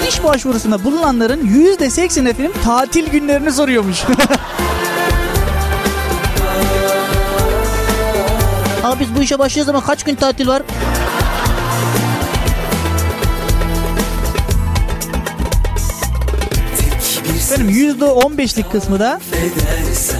İş 0.08 0.24
başvurusunda 0.24 0.84
bulunanların 0.84 1.46
%80 1.46 2.28
efendim 2.28 2.52
tatil 2.64 3.10
günlerini 3.10 3.52
soruyormuş. 3.52 3.98
Abi 8.88 9.00
biz 9.00 9.16
bu 9.16 9.22
işe 9.22 9.38
başlıyoruz 9.38 9.66
zaman 9.66 9.82
kaç 9.82 10.04
gün 10.04 10.14
tatil 10.14 10.48
var? 10.48 10.62
Benim 17.50 17.70
%15'lik 17.70 18.72
kısmı 18.72 19.00
da 19.00 19.20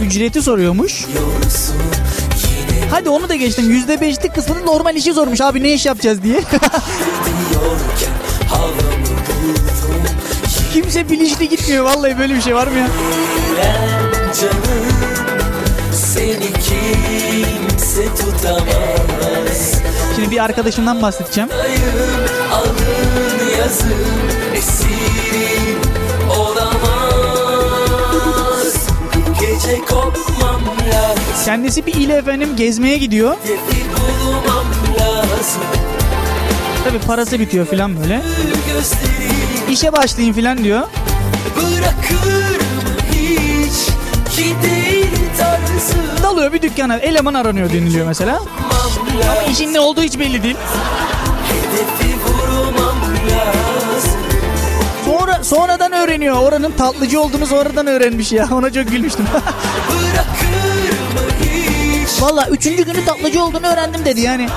ücreti 0.02 0.42
soruyormuş. 0.42 1.06
Hadi 2.90 3.08
onu 3.08 3.28
da 3.28 3.34
geçtim. 3.34 3.84
%5'lik 3.88 4.34
kısmı 4.34 4.54
da 4.54 4.60
normal 4.60 4.96
işi 4.96 5.14
sormuş 5.14 5.40
abi 5.40 5.62
ne 5.62 5.72
iş 5.72 5.86
yapacağız 5.86 6.22
diye. 6.22 6.40
Kimse 10.72 11.10
bilinçli 11.10 11.48
gitmiyor 11.48 11.84
vallahi 11.84 12.18
böyle 12.18 12.34
bir 12.34 12.40
şey 12.40 12.54
var 12.54 12.66
mı 12.66 12.78
ya? 12.78 12.88
Canım 14.40 15.17
Şimdi 20.16 20.30
bir 20.30 20.44
arkadaşımdan 20.44 21.02
bahsedeceğim. 21.02 21.50
Kendisi 31.44 31.86
bir 31.86 31.94
ile 31.94 32.14
efendim 32.14 32.48
gezmeye 32.56 32.98
gidiyor. 32.98 33.36
Tabi 36.84 36.98
parası 37.06 37.40
bitiyor 37.40 37.66
filan 37.66 38.00
böyle. 38.00 38.22
İşe 39.70 39.92
başlayayım 39.92 40.34
filan 40.34 40.64
diyor. 40.64 40.82
bırakır 41.56 42.60
mı 42.60 42.98
hiç 43.12 43.88
tarzım 44.36 44.77
Dalıyor 46.22 46.52
bir 46.52 46.62
dükkana 46.62 46.96
eleman 46.96 47.34
aranıyor 47.34 47.72
deniliyor 47.72 48.06
mesela. 48.06 48.40
Ama 49.30 49.42
işin 49.52 49.74
ne 49.74 49.80
olduğu 49.80 50.02
hiç 50.02 50.18
belli 50.18 50.42
değil. 50.42 50.56
Sonra 55.04 55.44
sonradan 55.44 55.92
öğreniyor. 55.92 56.36
Oranın 56.42 56.72
tatlıcı 56.72 57.20
olduğunu 57.20 57.46
sonradan 57.46 57.86
öğrenmiş 57.86 58.32
ya. 58.32 58.48
Ona 58.52 58.72
çok 58.72 58.90
gülmüştüm. 58.90 59.26
Valla 62.20 62.48
üçüncü 62.50 62.84
günü 62.84 63.04
tatlıcı 63.04 63.44
olduğunu 63.44 63.66
öğrendim 63.66 64.04
dedi 64.04 64.20
yani. 64.20 64.48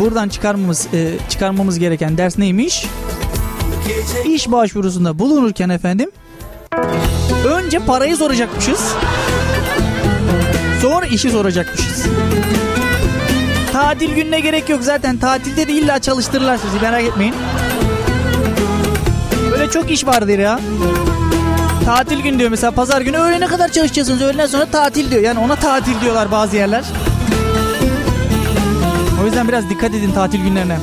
Buradan 0.00 0.28
çıkarmamız 0.28 0.88
e, 0.94 1.14
çıkarmamız 1.28 1.78
gereken 1.78 2.18
ders 2.18 2.38
neymiş? 2.38 2.86
İş 4.24 4.50
başvurusunda 4.50 5.18
bulunurken 5.18 5.68
efendim 5.68 6.10
önce 7.44 7.78
parayı 7.78 8.16
soracakmışız. 8.16 8.92
Sonra 10.82 11.06
işi 11.06 11.30
soracakmışız. 11.30 12.04
Tatil 13.72 14.14
gününe 14.14 14.40
gerek 14.40 14.68
yok 14.68 14.82
zaten. 14.82 15.16
Tatilde 15.16 15.68
de 15.68 15.72
illa 15.72 15.98
çalıştırırlar 15.98 16.56
sizi 16.56 16.80
merak 16.80 17.04
etmeyin. 17.04 17.34
Böyle 19.50 19.70
çok 19.70 19.90
iş 19.90 20.06
vardır 20.06 20.38
ya. 20.38 20.60
Tatil 21.84 22.20
gün 22.20 22.38
diyor 22.38 22.50
mesela 22.50 22.70
pazar 22.70 23.00
günü 23.00 23.16
öğlene 23.16 23.46
kadar 23.46 23.68
çalışacaksınız. 23.68 24.22
Öğleden 24.22 24.46
sonra 24.46 24.66
tatil 24.66 25.10
diyor. 25.10 25.22
Yani 25.22 25.38
ona 25.38 25.56
tatil 25.56 26.00
diyorlar 26.00 26.30
bazı 26.30 26.56
yerler. 26.56 26.84
O 29.22 29.26
yüzden 29.26 29.48
biraz 29.48 29.70
dikkat 29.70 29.94
edin 29.94 30.12
tatil 30.12 30.42
günlerine. 30.42 30.78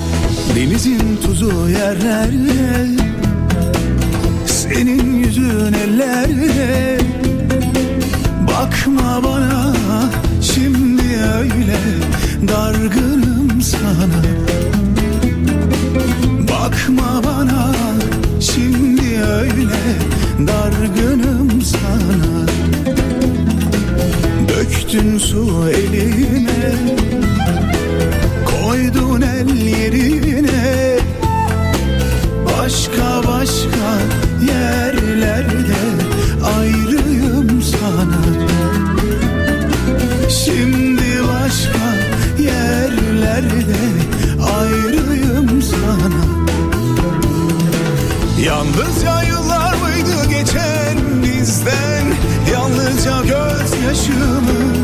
Denizin 0.56 1.18
tuzu 1.26 1.70
yerlerde 1.70 2.88
Senin 4.46 5.16
yüzün 5.18 5.74
ellerde. 5.74 6.98
Bakma 8.48 9.24
bana 9.24 9.74
şimdi 10.42 11.04
öyle 11.38 11.78
Dargınım 12.48 13.62
sana. 13.62 14.24
Bakma 16.42 17.24
bana 17.24 17.74
şimdi 18.40 19.22
öyle 19.24 19.82
Dargınım 20.48 21.62
sana. 21.62 22.48
Döktün 24.50 25.18
su 25.18 25.70
elime 25.70 27.27
Başka 32.68 33.24
başka 33.28 33.90
yerlerde 34.48 35.78
ayrıyım 36.58 37.62
sana. 37.62 38.22
Şimdi 40.30 41.24
başka 41.24 41.88
yerlerde 42.44 43.78
ayrıyım 44.60 45.62
sana. 45.62 46.26
Yalnızca 48.46 49.24
yıllar 49.24 49.74
mıydı 49.74 50.30
geçen 50.30 50.98
bizden? 51.24 52.06
Yalnızca 52.52 53.22
gözyaşımı 53.22 54.77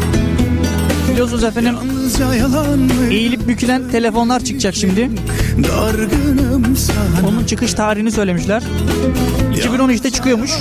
Biliyorsunuz 1.24 1.44
efendim 1.44 1.76
eğilip 3.12 3.48
bükülen 3.48 3.90
telefonlar 3.90 4.44
çıkacak 4.44 4.76
şimdi. 4.76 5.10
Onun 7.28 7.46
çıkış 7.46 7.74
tarihini 7.74 8.12
söylemişler. 8.12 8.64
2013'te 9.54 10.10
çıkıyormuş. 10.10 10.52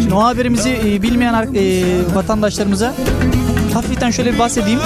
Şimdi 0.00 0.14
o 0.14 0.24
haberimizi 0.24 0.80
e, 0.86 1.02
bilmeyen 1.02 1.34
e, 1.54 1.82
vatandaşlarımıza 2.14 2.94
hafiften 3.74 4.10
şöyle 4.10 4.34
bir 4.34 4.38
bahsedeyim. 4.38 4.80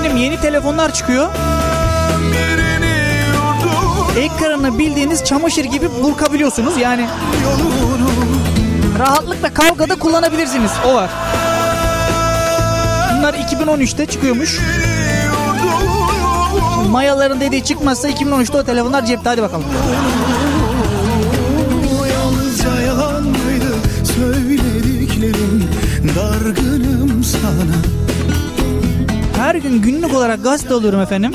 Benim 0.00 0.16
yeni 0.16 0.40
telefonlar 0.40 0.94
çıkıyor. 0.94 1.28
Ekranını 4.18 4.78
bildiğiniz 4.78 5.24
çamaşır 5.24 5.64
gibi 5.64 5.88
burkabiliyorsunuz. 6.02 6.76
Yani 6.76 7.06
rahatlıkla 8.98 9.54
kavgada 9.54 9.94
kullanabilirsiniz. 9.94 10.72
O 10.86 10.94
var. 10.94 11.10
Bunlar 13.18 13.34
2013'te 13.34 14.06
çıkıyormuş. 14.06 14.60
Mayaların 16.90 17.40
dediği 17.40 17.64
çıkmazsa 17.64 18.08
2013'te 18.10 18.58
o 18.58 18.64
telefonlar 18.64 19.06
cepte. 19.06 19.28
Hadi 19.30 19.42
bakalım. 19.42 19.64
Yalnızca 22.12 22.80
yalan 22.80 23.22
mıydı 23.22 23.74
söylediklerim 24.16 25.64
Dargınım 26.16 27.24
sana 27.24 27.74
Her 29.36 29.54
gün 29.54 29.82
günlük 29.82 30.14
olarak 30.14 30.44
gazete 30.44 30.74
alıyorum 30.74 31.00
efendim. 31.00 31.32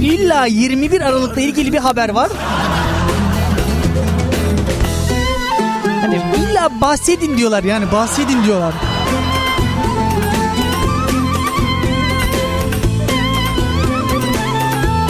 İlla 0.00 0.46
21 0.46 1.00
Aralık'la 1.00 1.40
ilgili 1.40 1.72
bir 1.72 1.78
haber 1.78 2.08
var. 2.08 2.28
Hani 6.00 6.22
illa 6.36 6.80
bahsedin 6.80 7.38
diyorlar 7.38 7.64
yani 7.64 7.92
bahsedin 7.92 8.44
diyorlar. 8.44 8.74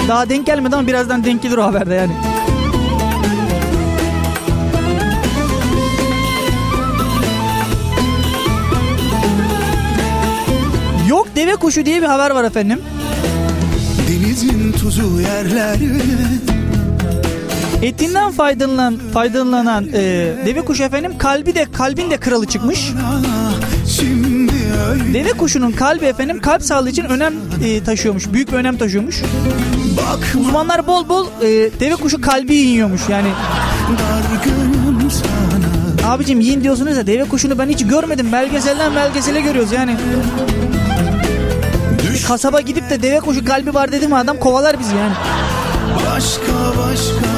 Daha 0.09 0.29
denk 0.29 0.47
gelmedi 0.47 0.77
ama 0.77 0.87
birazdan 0.87 1.25
denk 1.25 1.43
gelir 1.43 1.57
o 1.57 1.63
haberde 1.63 1.95
yani. 1.95 2.13
Yok 11.09 11.29
deve 11.37 11.57
kuşu 11.57 11.87
diye 11.87 12.03
bir 12.03 12.07
haber 12.07 12.31
var 12.31 12.45
efendim. 12.45 12.81
Denizin 14.09 14.73
tuzu 14.73 15.21
yerlerde 15.21 15.85
Etinden 17.83 18.33
faydalanan 18.33 18.99
faydalanan 19.13 19.89
e, 19.89 20.33
deve 20.47 20.65
kuşu 20.65 20.83
efendim 20.83 21.19
kalbi 21.19 21.55
de 21.55 21.67
kalbin 21.73 22.11
de 22.11 22.17
kralı 22.17 22.47
çıkmış. 22.47 22.93
Deve 25.15 25.33
kuşunun 25.33 25.73
kalbi 25.73 26.05
efendim 26.05 26.41
kalp 26.41 26.63
sağlığı 26.63 26.91
için 26.91 27.05
önem 27.05 27.35
e, 27.65 27.85
taşıyormuş. 27.85 28.33
Büyük 28.33 28.53
bir 28.53 28.57
önem 28.57 28.77
taşıyormuş. 28.77 29.23
Uzmanlar 30.41 30.87
bol 30.87 31.09
bol 31.09 31.27
e, 31.43 31.47
deve 31.81 31.95
kuşu 31.95 32.21
kalbi 32.21 32.55
yiyormuş. 32.55 33.01
Yani 33.09 33.29
abicim 36.07 36.41
yiyin 36.41 36.63
diyorsunuz 36.65 36.97
ya 36.97 37.07
deve 37.07 37.25
kuşunu 37.25 37.59
ben 37.59 37.69
hiç 37.69 37.87
görmedim. 37.87 38.33
Belgeselden 38.33 38.97
belgesele 38.97 39.41
görüyoruz 39.41 39.73
yani. 39.73 39.97
Düş 42.13 42.25
Kasaba 42.25 42.61
gidip 42.61 42.91
de 42.91 43.03
deve 43.03 43.21
kuşu 43.21 43.45
kalbi 43.45 43.75
var 43.75 43.93
dedi 43.93 44.09
mi 44.09 44.17
adam 44.17 44.37
kovalar 44.37 44.79
bizi 44.81 44.97
yani. 44.97 45.13
başka 46.07 46.53
başka 46.79 47.29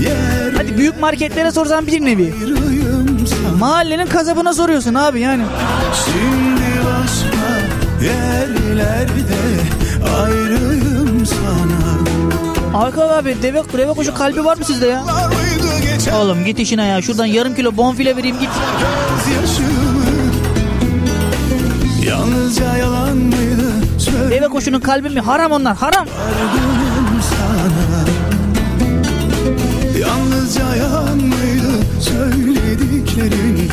yer 0.00 0.52
Hadi 0.56 0.78
büyük 0.78 1.00
marketlere 1.00 1.50
sorsan 1.50 1.86
bir 1.86 2.04
nevi. 2.04 2.34
Mahallenin 3.58 4.06
kasabına 4.06 4.54
soruyorsun 4.54 4.94
abi 4.94 5.20
yani. 5.20 5.42
Şimdi 6.04 6.55
yerlerde 8.02 9.40
ayrıyım 10.18 11.26
sana 11.26 11.96
Hakan 12.80 13.08
abi 13.08 13.36
deve, 13.42 13.62
deve 13.78 13.92
kuşu 13.92 14.14
kalbi 14.14 14.44
var 14.44 14.56
mı 14.56 14.64
sizde 14.64 14.86
ya? 14.86 15.02
Oğlum 16.16 16.44
git 16.44 16.58
işine 16.58 16.86
ya. 16.86 17.02
Şuradan 17.02 17.26
yarım 17.26 17.54
kilo 17.54 17.76
bonfile 17.76 18.16
vereyim 18.16 18.36
git. 18.40 18.48
Yalnızca 22.06 22.76
yalan 22.76 23.16
mıydı 23.16 23.72
Deve 24.30 24.48
kuşunun 24.48 24.80
kalbi 24.80 25.08
mi? 25.10 25.20
Haram 25.20 25.52
onlar 25.52 25.76
haram. 25.76 26.06
Yalnızca 30.00 30.76
yalan 30.76 31.16
mıydı 31.18 31.72
söylediklerin 32.00 33.70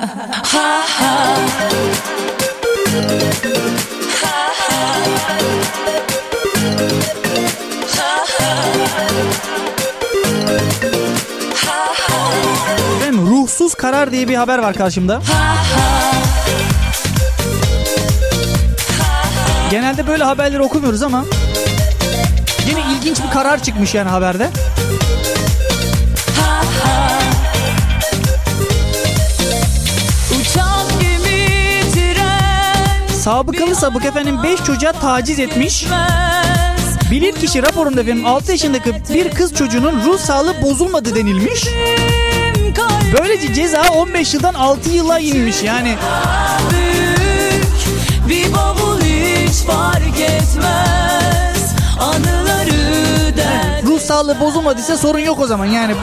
Efendim 12.97 13.27
ruhsuz 13.27 13.75
karar 13.75 14.13
diye 14.13 14.29
bir 14.29 14.35
haber 14.35 14.59
var 14.59 14.75
karşımda. 14.75 15.21
Genelde 19.71 20.07
böyle 20.07 20.25
haberleri 20.25 20.63
okumuyoruz 20.63 21.03
ama 21.03 21.25
yine 22.69 22.81
ilginç 22.93 23.23
bir 23.25 23.31
karar 23.31 23.63
çıkmış 23.63 23.95
yani 23.95 24.09
haberde. 24.09 24.51
Sabıkalı 33.29 33.75
sabık 33.75 34.05
efendim 34.05 34.43
5 34.43 34.65
çocuğa 34.65 34.93
taciz 34.93 35.39
etmiş. 35.39 35.87
Bilirkişi 37.11 37.63
raporunda 37.63 38.01
efendim 38.01 38.27
6 38.27 38.53
yaşındaki 38.53 38.95
bir 39.15 39.31
kız 39.31 39.55
çocuğunun 39.55 40.03
ruh 40.05 40.19
sağlığı 40.19 40.63
bozulmadı 40.63 41.15
denilmiş. 41.15 41.65
Böylece 43.19 43.55
ceza 43.55 43.83
15 43.83 44.35
yıldan 44.35 44.55
6 44.55 44.91
yıla 44.91 45.19
inmiş 45.19 45.63
yani. 45.63 45.97
bir 48.29 48.53
bavul 48.53 49.01
hiç 49.01 49.57
fark 49.57 50.21
etmez. 50.21 51.75
Anıları 52.01 53.37
der 53.37 53.83
Ruh 53.87 54.01
sağlığı 54.01 54.41
bozulmadıysa 54.41 54.97
sorun 54.97 55.19
yok 55.19 55.41
o 55.41 55.47
zaman 55.47 55.67
yani. 55.67 55.95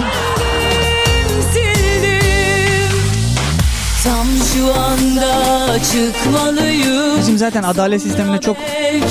Şu 4.55 4.73
anda 4.79 5.79
çıkmalıyım. 5.79 7.19
Bizim 7.19 7.37
zaten 7.37 7.63
adalet 7.63 8.01
sistemine 8.01 8.41
çok 8.41 8.57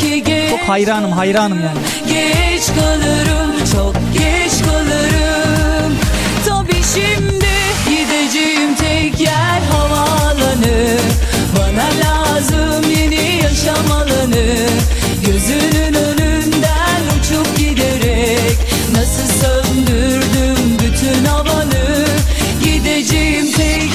geç, 0.03 0.51
çok 0.51 0.61
hayranım 0.61 1.13
hayranım 1.13 1.59
yani. 1.61 1.79
geç 2.09 2.67
kalırım, 2.67 3.53
çok 3.73 3.95
geç 4.13 4.53
kalırım. 4.67 5.97
Tabii 6.49 6.83
şimdi 6.95 7.47
gideceğim 7.89 8.75
tek 8.75 9.21
yer 9.21 9.61
havaalanı. 9.73 10.99
Bana 11.59 11.87
lazım 12.05 12.91
yeni 12.99 13.43
yaşam 13.43 13.93
alanı. 13.93 14.57
Gözünün 15.27 15.95
önünden 15.95 17.03
uçup 17.21 17.59
giderek 17.59 18.57
nasıl 18.97 19.41
söndürdüm 19.41 20.79
bütün 20.79 21.25
havanı. 21.25 22.07
Gideceğim 22.65 23.53
tek 23.57 23.94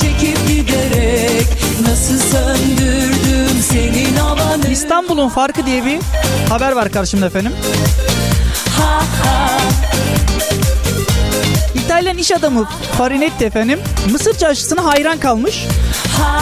çekip 0.00 0.48
giderek 0.48 1.46
nasıl 1.88 2.18
söndürdüm 2.18 3.62
senin 3.70 4.16
havanı. 4.16 4.68
İstanbul'un 4.70 5.28
farkı 5.28 5.66
diye 5.66 5.84
bir 5.84 5.98
haber 6.48 6.72
var 6.72 6.92
karşımda 6.92 7.26
efendim. 7.26 7.52
Ha 8.78 9.00
ha. 9.24 9.48
İtalyan 11.74 12.18
iş 12.18 12.32
adamı 12.32 12.68
Farinetti 12.98 13.44
efendim 13.44 13.80
Mısır 14.12 14.38
çarşısına 14.38 14.84
hayran 14.84 15.18
kalmış. 15.18 15.64
Ha. 16.18 16.38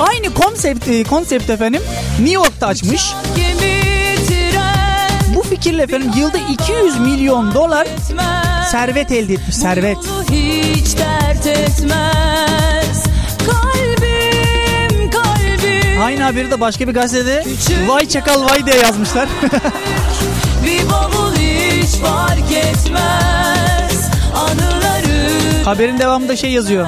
Aynı 0.00 0.34
konsept, 0.34 0.88
e, 0.88 1.04
konsept 1.04 1.50
efendim 1.50 1.82
New 2.18 2.34
York'ta 2.34 2.66
açmış. 2.66 3.14
Gemi 3.36 3.82
tren 4.28 5.34
Bu 5.34 5.42
fikirle 5.42 5.82
efendim 5.82 6.12
yılda 6.16 6.38
200 6.38 6.98
milyon 6.98 7.54
dolar 7.54 7.88
bitmez. 7.98 8.55
Servet 8.70 9.12
elde 9.12 9.32
etmiş 9.32 9.56
servet. 9.56 9.96
Bunu 9.96 10.22
hiç 10.22 10.98
dert 10.98 11.46
etmez. 11.46 13.04
Kalbim 13.46 15.10
kalbim 15.10 16.02
Aynı 16.02 16.22
haberi 16.22 16.50
de 16.50 16.60
başka 16.60 16.88
bir 16.88 16.94
gazetede 16.94 17.44
vay 17.86 18.08
çakal 18.08 18.44
vay 18.44 18.66
diye 18.66 18.76
yazmışlar. 18.76 19.28
bir 20.64 20.90
bavul 20.90 21.36
hiç 21.36 21.90
fark 21.90 22.52
etmez. 22.52 24.10
Anıları 24.36 25.64
Haberin 25.64 25.98
devamında 25.98 26.36
şey 26.36 26.50
yazıyor. 26.50 26.86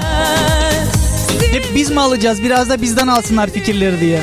Hep 1.53 1.65
biz 1.75 1.91
mi 1.91 2.01
alacağız 2.01 2.43
biraz 2.43 2.71
da 2.71 2.83
bizden 2.83 3.07
alsınlar 3.07 3.51
fikirleri 3.51 4.01
diye. 4.01 4.23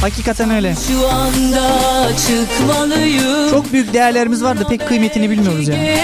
Hakikaten 0.00 0.50
öyle. 0.50 0.74
şu 0.88 1.08
anda 1.08 1.70
çıkmalıyım. 2.16 3.50
Çok 3.50 3.72
büyük 3.72 3.92
değerlerimiz 3.92 4.44
var 4.44 4.60
da 4.60 4.66
pek 4.66 4.88
kıymetini 4.88 5.30
bilmiyoruz 5.30 5.68
yani. 5.68 5.98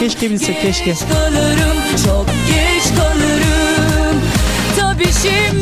Keşke 0.00 0.30
bilsek, 0.30 0.60
keşke. 0.62 0.94
Kalırım. 1.12 1.76
Çok 2.06 2.26
geç 2.26 2.96
kalırım. 2.98 4.20
Tabii 4.76 5.12
şimdi 5.22 5.59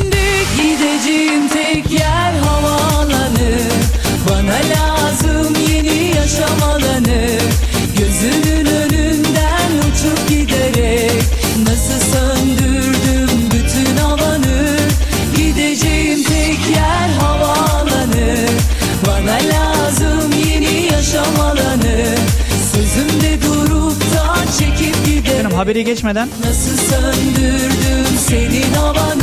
haberi 25.69 25.85
geçmeden 25.85 26.29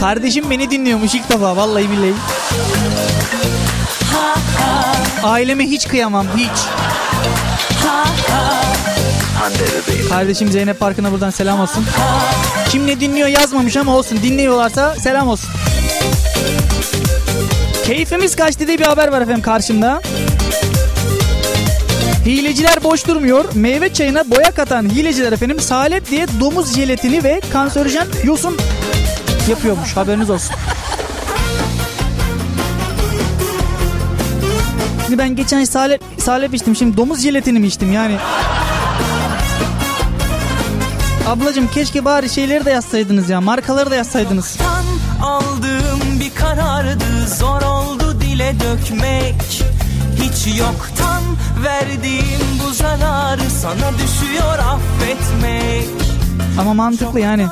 kardeşim 0.00 0.50
beni 0.50 0.70
dinliyormuş 0.70 1.14
ilk 1.14 1.30
defa 1.30 1.56
vallahi 1.56 1.90
billahi. 1.90 2.14
Ha 4.12 4.35
Aileme 5.28 5.64
hiç 5.64 5.88
kıyamam 5.88 6.26
hiç. 6.37 6.59
Kardeşim 10.09 10.52
Zeynep 10.52 10.80
Parkı'na 10.80 11.12
buradan 11.12 11.30
selam 11.30 11.61
olsun. 11.61 11.85
Kim 12.70 12.87
ne 12.87 13.00
dinliyor 13.00 13.28
yazmamış 13.28 13.76
ama 13.76 13.96
olsun. 13.96 14.18
Dinliyorlarsa 14.22 14.94
selam 14.94 15.28
olsun. 15.28 15.50
Keyfimiz 17.85 18.37
kaçtı 18.37 18.66
diye 18.66 18.78
bir 18.78 18.87
haber 18.87 19.09
var 19.09 19.20
efendim 19.20 19.42
karşımda. 19.42 20.02
Hileciler 22.27 22.85
boş 22.85 23.07
durmuyor. 23.07 23.45
Meyve 23.55 23.93
çayına 23.93 24.31
boya 24.31 24.51
katan 24.51 24.91
hileciler 24.91 25.33
efendim 25.33 25.61
salep 25.61 26.11
diye 26.11 26.27
domuz 26.41 26.77
jelatini 26.77 27.25
ve 27.25 27.41
kanserojen 27.53 28.07
yosun 28.25 28.57
yapıyormuş. 29.51 29.97
Haberiniz 29.97 30.31
olsun. 30.31 30.57
Şimdi 35.05 35.19
ben 35.19 35.37
geçen 35.37 35.65
salep, 35.65 36.03
salep 36.19 36.55
içtim. 36.55 36.77
Şimdi 36.77 36.97
domuz 36.97 37.23
jelatini 37.23 37.59
mi 37.59 37.67
içtim 37.67 37.93
yani? 37.93 38.17
Ablacım 41.29 41.69
keşke 41.69 42.05
bari 42.05 42.29
şeyleri 42.29 42.65
de 42.65 42.71
yazsaydınız 42.71 43.29
ya. 43.29 43.41
Markaları 43.41 43.91
da 43.91 43.95
yazsaydınız. 43.95 44.59
Aldığım 45.23 46.21
bir 46.21 46.35
karardı 46.35 47.05
Zor 47.39 47.62
oldu 47.62 48.21
dile 48.21 48.55
dökmek 48.61 49.65
Hiç 50.27 50.59
yoktan 50.59 51.23
verdiğim 51.65 52.41
bu 52.65 52.73
zararı 52.73 53.51
Sana 53.51 53.93
düşüyor 53.95 54.59
affetmek 54.59 55.89
Ama 56.61 56.75
mantıklı 56.75 57.21
yani. 57.21 57.47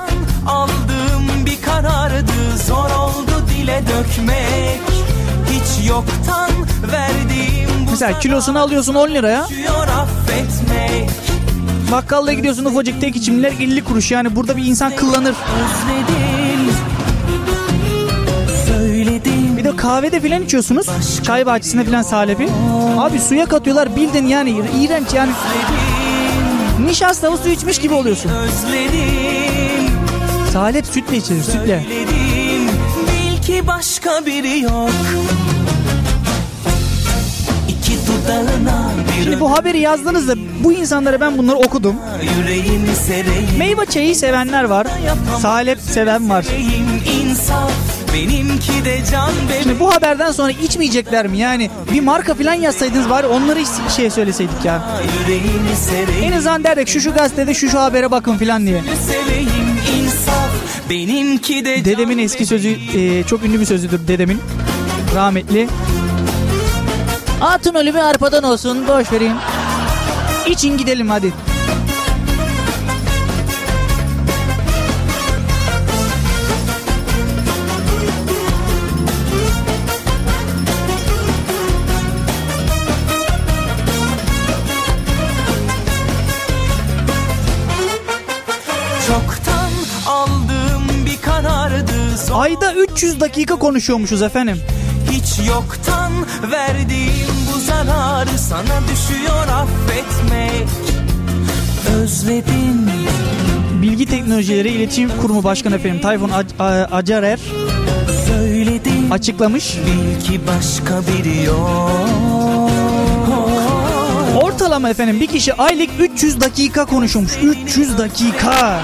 Aldığım 0.47 1.47
bir 1.47 1.63
karardı 1.63 2.59
Zor 2.67 2.91
oldu 2.91 3.45
dile 3.51 3.83
dökmek 3.83 4.81
Hiç 5.51 5.89
yoktan 5.89 6.51
verdiğim 6.93 7.87
bu 7.87 7.91
Mesela 7.91 8.19
kilosunu 8.19 8.59
alıyorsun 8.59 8.95
10 8.95 9.11
liraya. 9.11 9.43
Affetmek 9.43 11.11
Bakkalla 11.93 12.33
gidiyorsun 12.33 12.65
ufacık 12.65 13.01
tek 13.01 13.17
içimler 13.17 13.53
50 13.53 13.85
kuruş. 13.85 14.11
Yani 14.11 14.37
burada 14.37 14.57
bir 14.57 14.65
insan 14.65 14.97
kıllanır. 14.97 15.35
Özledim 15.35 16.75
kahvede 19.85 20.20
filan 20.20 20.42
içiyorsunuz. 20.42 20.87
Çay 21.23 21.47
bahçesinde 21.47 21.85
filan 21.85 22.03
salepi. 22.03 22.49
Abi 22.99 23.20
suya 23.20 23.47
katıyorlar 23.47 23.97
bildin 23.97 24.27
yani 24.27 24.51
iğrenç 24.81 25.14
yani. 25.14 25.31
Nişastalı 26.87 27.38
su 27.38 27.49
içmiş 27.49 27.79
gibi 27.79 27.94
oluyorsun. 27.94 28.31
Salep 30.53 30.87
sütle 30.87 31.16
içilir 31.16 31.42
sütle. 31.42 31.85
Bil 33.09 33.42
ki 33.42 33.66
başka 33.66 34.27
biri 34.27 34.61
yok 34.61 34.90
Şimdi 39.25 39.40
bu 39.40 39.53
haberi 39.53 39.81
yazdığınızda 39.81 40.35
bu 40.64 40.73
insanlara 40.73 41.20
ben 41.20 41.38
bunları 41.38 41.57
okudum. 41.57 41.97
Meyve 43.59 43.87
çayı 43.87 44.16
sevenler 44.16 44.64
var. 44.64 44.87
Salep 45.40 45.81
seven 45.81 46.31
var. 46.31 46.44
Benimki 48.14 48.85
de 48.85 49.00
can 49.11 49.31
bebeğim 49.48 49.62
Şimdi 49.62 49.81
bu 49.81 49.94
haberden 49.94 50.33
sonra 50.33 50.50
içmeyecekler 50.50 51.27
mi? 51.27 51.38
Yani 51.38 51.70
bir 51.92 52.00
marka 52.00 52.35
falan 52.35 52.55
yazsaydınız 52.55 53.11
bari 53.11 53.27
onları 53.27 53.59
hiç 53.59 53.94
şey 53.96 54.11
söyleseydik 54.11 54.64
ya. 54.64 55.00
En 56.22 56.33
azından 56.33 56.64
derdik 56.64 56.88
şu 56.88 57.00
şu 57.00 57.14
gazetede 57.14 57.55
şu 57.55 57.68
şu 57.68 57.81
habere 57.81 58.11
bakın 58.11 58.37
falan 58.37 58.66
diye. 58.66 58.83
benimki 60.90 61.64
de 61.64 61.85
Dedemin 61.85 62.18
eski 62.18 62.46
sözü 62.46 62.68
e, 62.68 63.24
çok 63.24 63.44
ünlü 63.44 63.61
bir 63.61 63.66
sözüdür 63.66 64.09
dedemin. 64.09 64.40
Rahmetli. 65.14 65.68
Atın 67.40 67.74
ölümü 67.74 68.00
arpadan 68.00 68.44
olsun 68.44 68.88
boş 68.88 69.12
vereyim. 69.12 69.37
İçin 70.48 70.79
gidelim 70.79 71.11
hadi. 71.11 71.33
Ayda 92.44 92.74
300 92.74 93.20
dakika 93.20 93.57
konuşuyormuşuz 93.57 94.22
efendim. 94.22 94.61
Hiç 95.11 95.48
yoktan 95.48 96.12
verdiğim 96.52 97.35
bu 97.54 97.59
zararı 97.61 98.38
Sana 98.38 98.80
düşüyor 98.92 99.48
affetmek 99.48 100.68
Özledim 101.96 102.90
Bilgi 103.83 104.07
Teknolojileri 104.07 104.68
İletişim 104.68 105.11
Kurumu 105.22 105.44
Başkanı 105.44 105.74
efendim 105.74 106.00
Tayfun 106.00 106.30
Acarer 106.92 107.38
Söyledim 108.26 109.12
açıklamış. 109.12 109.76
Bil 109.76 110.24
ki 110.24 110.40
başka 110.46 111.02
biri 111.02 111.44
yok 111.44 111.90
Ortalama 114.42 114.90
efendim 114.90 115.20
bir 115.20 115.26
kişi 115.26 115.54
aylık 115.54 115.90
300 115.98 116.40
dakika 116.40 116.85
konuşuyormuş. 116.85 117.33
300 117.42 117.98
dakika. 117.98 118.80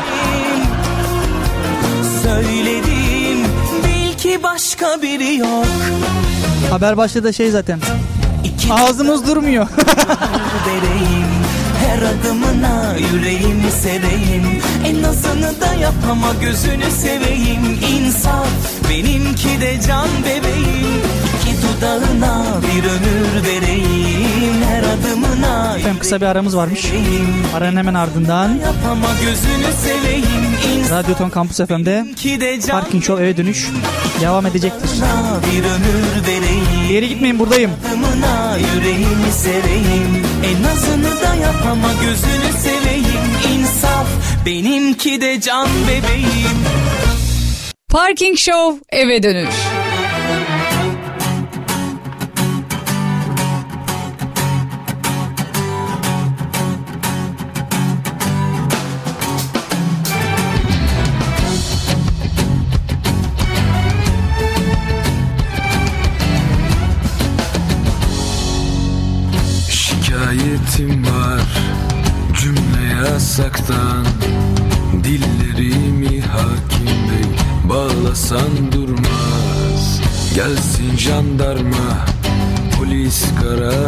Söyledim 2.22 2.99
başka 4.42 5.02
biri 5.02 5.36
yok. 5.36 5.66
Haber 6.70 6.96
başta 6.96 7.24
da 7.24 7.32
şey 7.32 7.50
zaten. 7.50 7.80
İki 8.44 8.72
Ağzımız 8.72 9.26
durmuyor. 9.26 9.66
vereyim 10.66 11.30
Her 11.86 12.02
adımına 12.02 12.94
yüreğimi 13.12 13.70
sereyim 13.82 14.62
En 14.86 15.02
azını 15.02 15.60
da 15.60 15.74
yapama 15.74 16.32
gözünü 16.40 16.90
seveyim. 16.90 17.78
İnsaf 17.92 18.48
benimki 18.90 19.60
de 19.60 19.80
can 19.86 20.08
bebeğim. 20.24 21.02
İki 21.42 21.56
dudağına 21.62 22.44
bir 22.62 22.84
ömür 22.84 23.09
efendim 25.80 25.98
kısa 26.00 26.20
bir 26.20 26.26
aramız 26.26 26.56
varmış. 26.56 26.86
Aranın 27.56 27.76
hemen 27.76 27.94
ardından 27.94 28.58
seveyim 29.72 30.90
Radyo 30.90 31.14
Ton 31.14 31.30
Kampüs 31.30 31.56
FM'de 31.56 32.06
Parking 32.70 33.04
Show 33.04 33.24
eve 33.24 33.36
dönüş 33.36 33.68
devam 34.20 34.46
edecektir. 34.46 34.90
bir 36.88 36.94
yere 36.94 37.06
gitmeyin 37.06 37.38
buradayım. 37.38 37.70
Yüreğimi 38.74 39.32
sereyim 39.32 40.22
En 40.44 40.64
azını 40.64 41.20
da 41.22 41.34
yapama 41.34 41.92
gözünü 41.92 42.60
seveyim 42.62 43.20
İnsaf 43.54 44.06
benimki 44.46 45.20
de 45.20 45.40
can 45.40 45.68
bebeğim 45.88 46.58
Parking 47.88 48.36
Show 48.38 48.80
eve 48.92 49.22
dönüş. 49.22 49.54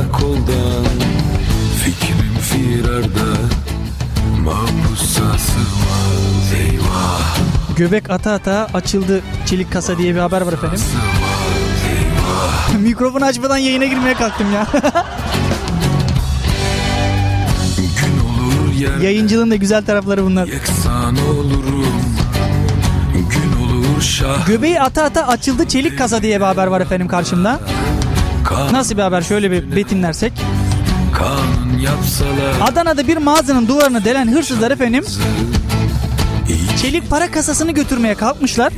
Karakoldan 0.02 0.84
Fikrim 1.84 2.34
firarda 2.40 3.36
mahpusa 4.44 5.38
sığmaz 5.38 6.52
Eyvah 6.60 7.36
Göbek 7.76 8.10
ata 8.10 8.32
ata 8.32 8.68
açıldı 8.74 9.20
çelik 9.46 9.72
kasa 9.72 9.98
diye 9.98 10.14
bir 10.14 10.20
haber 10.20 10.40
var 10.40 10.52
efendim. 10.52 10.78
sığmaz 10.78 11.82
eyvah 11.98 12.80
Mikrofon 12.82 13.20
açmadan 13.20 13.56
yayına 13.58 13.84
girmeye 13.84 14.14
kalktım 14.14 14.46
ya. 14.54 14.66
Yayıncılığın 19.02 19.50
da 19.50 19.56
güzel 19.56 19.84
tarafları 19.84 20.24
bunlar. 20.24 20.46
yeksan 20.46 21.16
olurum 21.28 22.02
Gün 23.14 23.62
olur 23.62 24.00
şah 24.02 24.46
Göbeği 24.46 24.80
ata 24.80 25.04
ata 25.04 25.26
açıldı 25.26 25.68
çelik 25.68 25.98
kasa 25.98 26.22
diye 26.22 26.40
bir 26.40 26.44
haber 26.44 26.66
var 26.66 26.80
efendim 26.80 27.08
karşımda. 27.08 27.60
Nasıl 28.72 28.96
bir 28.96 29.02
haber 29.02 29.22
şöyle 29.22 29.50
bir 29.50 29.76
betimlersek. 29.76 30.32
Adana'da 32.62 33.08
bir 33.08 33.16
mağazanın 33.16 33.68
duvarını 33.68 34.04
delen 34.04 34.32
hırsızlar 34.32 34.70
efendim 34.70 35.04
çelik 36.82 37.10
para 37.10 37.30
kasasını 37.30 37.72
götürmeye 37.72 38.14
kalkmışlar. 38.14 38.72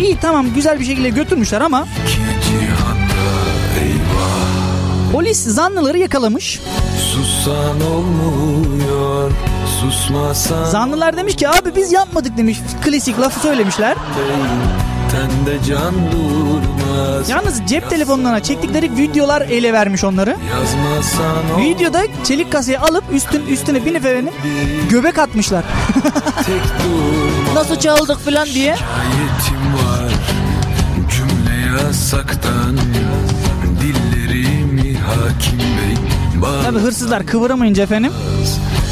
İyi 0.00 0.18
tamam 0.20 0.46
güzel 0.54 0.80
bir 0.80 0.84
şekilde 0.84 1.08
götürmüşler 1.08 1.60
ama 1.60 1.86
polis 5.12 5.38
zanlıları 5.38 5.98
yakalamış. 5.98 6.60
Sussan 7.12 7.80
olmuyor 7.80 9.30
susmasan 9.80 10.64
Zanlılar 10.64 11.16
demiş 11.16 11.36
ki 11.36 11.48
abi 11.48 11.76
biz 11.76 11.92
yapmadık 11.92 12.36
demiş. 12.36 12.58
Klasik 12.84 13.20
lafı 13.20 13.40
söylemişler. 13.40 13.96
Tende 15.10 15.64
can 15.64 15.94
durmaz 16.12 16.53
Yalnız 17.28 17.62
cep 17.66 17.90
telefonlarına 17.90 18.42
çektikleri 18.42 18.96
videolar 18.96 19.40
ele 19.40 19.72
vermiş 19.72 20.04
onları. 20.04 20.36
Videoda 21.58 22.02
çelik 22.24 22.52
kasayı 22.52 22.80
alıp 22.80 23.04
üstün 23.12 23.46
üstüne 23.46 23.84
binip 23.86 24.06
efendim 24.06 24.34
göbek 24.90 25.18
atmışlar. 25.18 25.64
Nasıl 27.54 27.76
çaldık 27.76 28.18
falan 28.18 28.46
diye. 28.46 28.76
Tabi 36.64 36.78
hırsızlar 36.78 37.26
kıvıramayınca 37.26 37.82
efendim. 37.82 38.12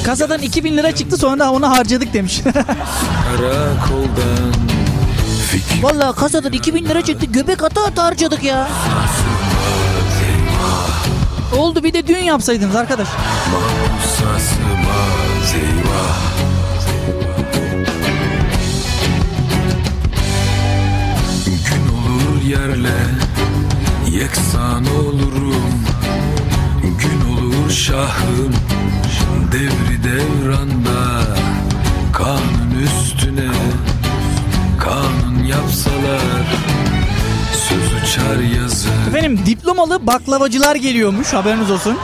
Kasadan 0.04 0.40
2000 0.42 0.76
lira 0.76 0.94
çıktı 0.94 1.16
sonra 1.16 1.50
onu 1.50 1.70
harcadık 1.70 2.14
demiş. 2.14 2.40
Karakoldan 3.36 4.71
fikir 5.52 5.82
Vallahi 5.82 6.16
kasadan 6.16 6.52
2000 6.52 6.84
lira 6.84 7.02
çıktı 7.02 7.26
göbek 7.26 7.62
ata 7.62 7.84
ata 7.84 8.04
harcadık 8.04 8.44
ya. 8.44 8.68
Oldu 11.58 11.84
bir 11.84 11.92
de 11.92 12.06
düğün 12.06 12.24
yapsaydınız 12.24 12.76
arkadaş. 12.76 13.08
Gün 21.46 21.88
olur 21.88 22.42
yerle 22.42 22.98
yeksan 24.10 24.86
olurum 24.86 25.84
Gün 26.82 27.32
olur 27.32 27.70
şahım 27.70 28.54
devri 29.52 30.04
devranda 30.04 31.22
Kanun 32.12 32.84
üstüne 32.84 33.61
yapsalar 35.72 36.20
Söz 37.52 38.02
uçar 38.02 38.60
yazı 38.60 38.88
Efendim 39.08 39.40
diplomalı 39.46 40.06
baklavacılar 40.06 40.76
geliyormuş 40.76 41.32
haberiniz 41.32 41.70
olsun. 41.70 41.98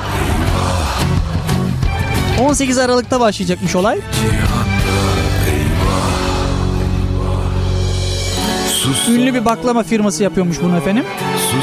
18 2.40 2.78
Aralık'ta 2.78 3.20
başlayacakmış 3.20 3.76
olay. 3.76 4.00
Ünlü 9.08 9.34
bir 9.34 9.44
baklava 9.44 9.82
firması 9.82 10.22
yapıyormuş 10.22 10.56
bunu 10.62 10.76
efendim. 10.76 11.04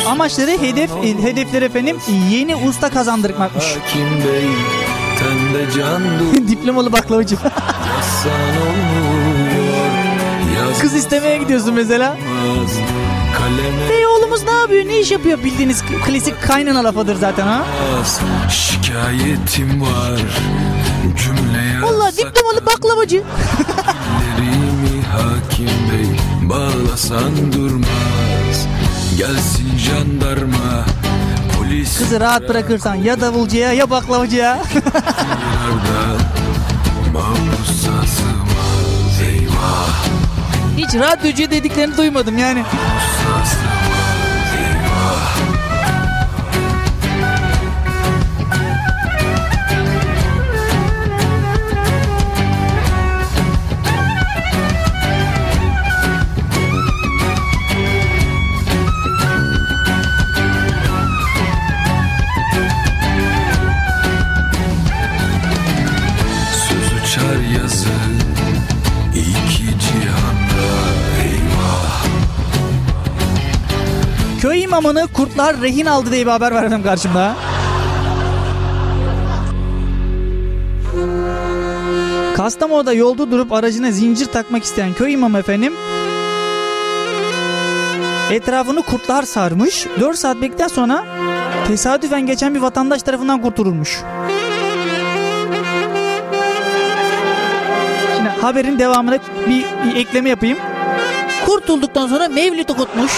Amaçları 0.08 0.52
hedef 0.52 0.92
hedefleri 1.24 1.66
efendim 1.66 1.98
yeni 2.32 2.56
usta 2.56 2.90
kazandırmakmış. 2.90 3.66
Hakim 3.66 4.24
bey 4.26 4.48
Diplomalı 6.48 6.92
baklavacı. 6.92 7.38
Kız 10.86 10.94
istemeye 10.94 11.38
gidiyorsun 11.38 11.74
mesela. 11.74 12.18
Hey 13.88 14.06
oğlumuz 14.06 14.44
ne 14.44 14.52
yapıyor? 14.52 14.86
Ne 14.86 15.00
iş 15.00 15.12
yapıyor? 15.12 15.44
Bildiğiniz 15.44 15.84
klasik 16.06 16.44
kaynana 16.44 16.84
lafıdır 16.84 17.16
zaten 17.16 17.48
ha. 17.48 17.66
Şikayetim 18.50 19.82
var 19.82 20.20
Cümle 21.24 21.82
Vallahi 21.82 22.18
diplomalı 22.18 22.66
baklavacı. 22.66 23.24
Hakim 25.12 25.66
bey 25.68 26.20
Bağlasan 26.50 27.54
durmaz 27.54 28.68
Gelsin 29.18 29.78
jandarma 29.78 30.86
Polis 31.58 31.98
Kızı 31.98 32.20
rahat 32.20 32.50
bırakırsan 32.50 32.96
ya 32.96 33.22
davulcuya 33.22 33.74
ya 33.74 33.90
baklavacıya. 33.90 34.58
Sığmaz 37.16 38.26
Eyvah 38.26 38.55
Hiç 40.78 40.96
radyocu 40.96 41.52
dediklerini 41.52 41.98
duymadım 41.98 42.38
yani. 42.38 42.64
İmamını 74.76 75.08
kurtlar 75.14 75.62
rehin 75.62 75.86
aldı 75.86 76.12
diye 76.12 76.26
bir 76.26 76.32
haber 76.32 76.52
var 76.52 76.64
efendim 76.64 76.84
karşımda. 76.84 77.36
Kastamonu'da 82.36 82.94
yolda 82.94 83.32
durup 83.32 83.52
aracına 83.52 83.92
zincir 83.92 84.26
takmak 84.26 84.64
isteyen 84.64 84.94
köy 84.94 85.14
imamı 85.14 85.40
efendim 85.40 85.74
etrafını 88.32 88.82
kurtlar 88.82 89.24
sarmış. 89.24 89.88
4 90.00 90.18
saat 90.18 90.36
bekledikten 90.36 90.68
sonra 90.68 91.06
tesadüfen 91.68 92.26
geçen 92.26 92.56
bir 92.56 92.60
vatandaş 92.60 93.04
tarafından 93.04 93.42
kurtulmuş. 93.42 94.02
Şimdi 98.16 98.30
haberin 98.42 98.80
devamına 98.80 99.18
bir, 99.48 99.66
bir 99.86 99.96
ekleme 99.96 100.30
yapayım. 100.30 100.58
Kurtulduktan 101.46 102.08
sonra 102.08 102.28
mevlüt 102.28 102.70
okutmuş. 102.70 103.12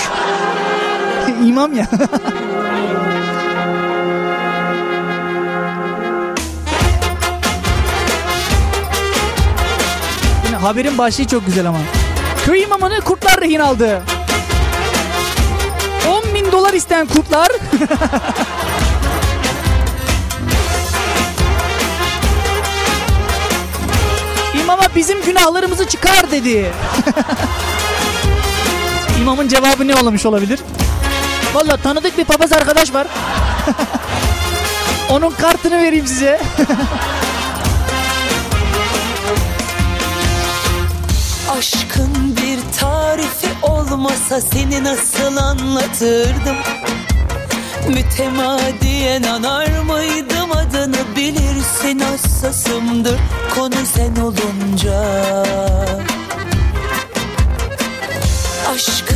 İmam 1.45 1.73
ya. 1.73 1.87
Yine 10.45 10.55
haberin 10.55 10.97
başlığı 10.97 11.27
çok 11.27 11.45
güzel 11.45 11.65
ama. 11.67 11.77
Köy 12.45 12.63
imamını 12.63 13.01
kurtlar 13.01 13.41
rehin 13.41 13.59
aldı. 13.59 14.01
10 16.07 16.23
bin 16.35 16.51
dolar 16.51 16.73
isteyen 16.73 17.07
kurtlar 17.07 17.47
İmama 24.63 24.83
bizim 24.95 25.21
günahlarımızı 25.25 25.87
çıkar 25.87 26.31
dedi. 26.31 26.67
İmamın 29.21 29.47
cevabı 29.47 29.87
ne 29.87 29.95
olmuş 29.95 30.25
olabilir? 30.25 30.59
Valla 31.57 31.77
tanıdık 31.77 32.17
bir 32.17 32.25
papaz 32.25 32.53
arkadaş 32.53 32.93
var. 32.93 33.07
Onun 35.11 35.31
kartını 35.31 35.77
vereyim 35.77 36.07
size. 36.07 36.41
Aşkın 41.57 42.37
bir 42.37 42.79
tarifi 42.79 43.47
olmasa 43.61 44.41
seni 44.41 44.83
nasıl 44.83 45.37
anlatırdım 45.37 46.57
Mütemadiyen 47.87 49.23
anar 49.23 49.67
mıydım 49.67 50.51
adını 50.51 51.15
bilirsin 51.15 51.99
hassasımdır 51.99 53.19
konu 53.55 53.85
sen 53.95 54.15
olunca 54.21 55.03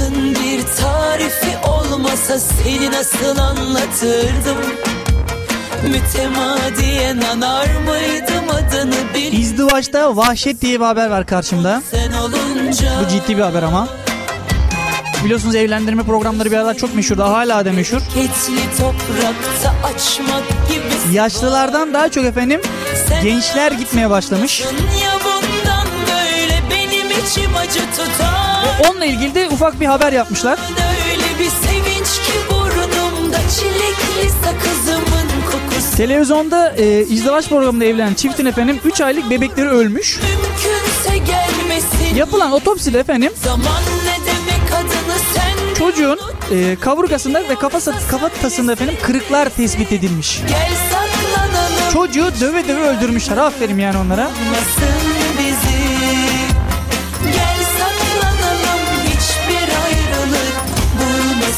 Aşkın 0.01 0.35
bir 0.35 0.63
tarifi 0.81 1.57
olmasa 1.67 2.39
seni 2.39 2.91
nasıl 2.91 3.37
anlatırdım 3.37 4.57
Mütemadiyen 5.83 7.21
anar 7.21 7.65
mıydım 7.65 8.49
adını 8.49 9.13
bil 9.13 9.33
İzdivaçta 9.33 10.15
vahşet 10.15 10.61
diye 10.61 10.79
bir 10.79 10.85
haber 10.85 11.09
var 11.09 11.25
karşımda. 11.25 11.81
sen 11.91 12.11
olunca 12.11 12.91
Bu 13.05 13.09
ciddi 13.09 13.37
bir 13.37 13.41
haber 13.41 13.63
ama. 13.63 13.87
Biliyorsunuz 15.23 15.55
evlendirme 15.55 16.03
programları 16.03 16.51
bir 16.51 16.57
aralar 16.57 16.73
çok 16.73 16.95
meşhurdu. 16.95 17.23
Hala 17.23 17.65
da 17.65 17.73
meşhur. 17.73 18.01
Yaşlılardan 21.11 21.93
daha 21.93 22.11
çok 22.11 22.25
efendim 22.25 22.61
gençler 23.23 23.71
gitmeye 23.71 24.09
başlamış. 24.09 24.61
Ya 24.61 25.11
bundan 25.23 25.87
böyle 26.07 26.61
benim 26.71 27.07
içim 27.07 27.55
acı 27.55 27.79
tutar 27.79 28.40
Onunla 28.89 29.05
ilgili 29.05 29.35
de 29.35 29.47
ufak 29.47 29.79
bir 29.79 29.85
haber 29.85 30.13
yapmışlar. 30.13 30.59
Televizyonda 35.97 36.73
e, 36.77 37.01
izdivaç 37.01 37.49
programında 37.49 37.85
evlenen 37.85 38.13
çiftin 38.13 38.45
efendim 38.45 38.79
3 38.85 39.01
aylık 39.01 39.29
bebekleri 39.29 39.69
ölmüş. 39.69 40.19
Yapılan 42.15 42.51
otopside 42.51 42.99
efendim 42.99 43.31
çocuğun 45.81 46.19
e, 46.51 46.75
kaburgasında 46.75 47.49
ve 47.49 47.55
kafası, 47.55 47.93
kafatasında 48.11 48.71
efendim 48.73 48.95
kırıklar 49.01 49.49
tespit 49.49 49.91
edilmiş. 49.91 50.41
Çocuğu 51.93 52.31
döve 52.41 52.67
döve 52.67 52.81
öldürmüşler. 52.81 53.37
Aferin 53.37 53.79
yani 53.79 53.97
onlara. 53.97 54.31
Bulmasın 54.45 55.10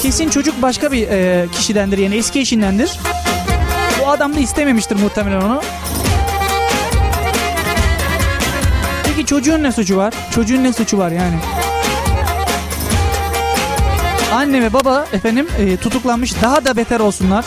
Kesin 0.04 0.30
çocuk 0.30 0.62
başka 0.62 0.92
bir 0.92 1.08
e, 1.08 1.48
kişidendir 1.52 1.98
yani 1.98 2.16
eski 2.16 2.40
eşindendir. 2.40 3.00
Bu 4.02 4.10
adam 4.10 4.36
da 4.36 4.40
istememiştir 4.40 4.96
muhtemelen 4.96 5.42
onu. 5.42 5.62
Peki 9.04 9.26
çocuğun 9.26 9.64
ne 9.64 9.72
suçu 9.72 9.98
var? 9.98 10.14
Çocuğun 10.36 10.64
ne 10.64 10.74
suçu 10.74 10.98
var 10.98 11.12
yani? 11.12 11.36
Anne 14.34 14.62
ve 14.62 14.74
baba 14.74 15.06
efendim 15.14 15.48
e, 15.60 15.78
tutuklanmış 15.78 16.42
daha 16.42 16.66
da 16.66 16.78
beter 16.78 17.00
olsunlar. 17.00 17.46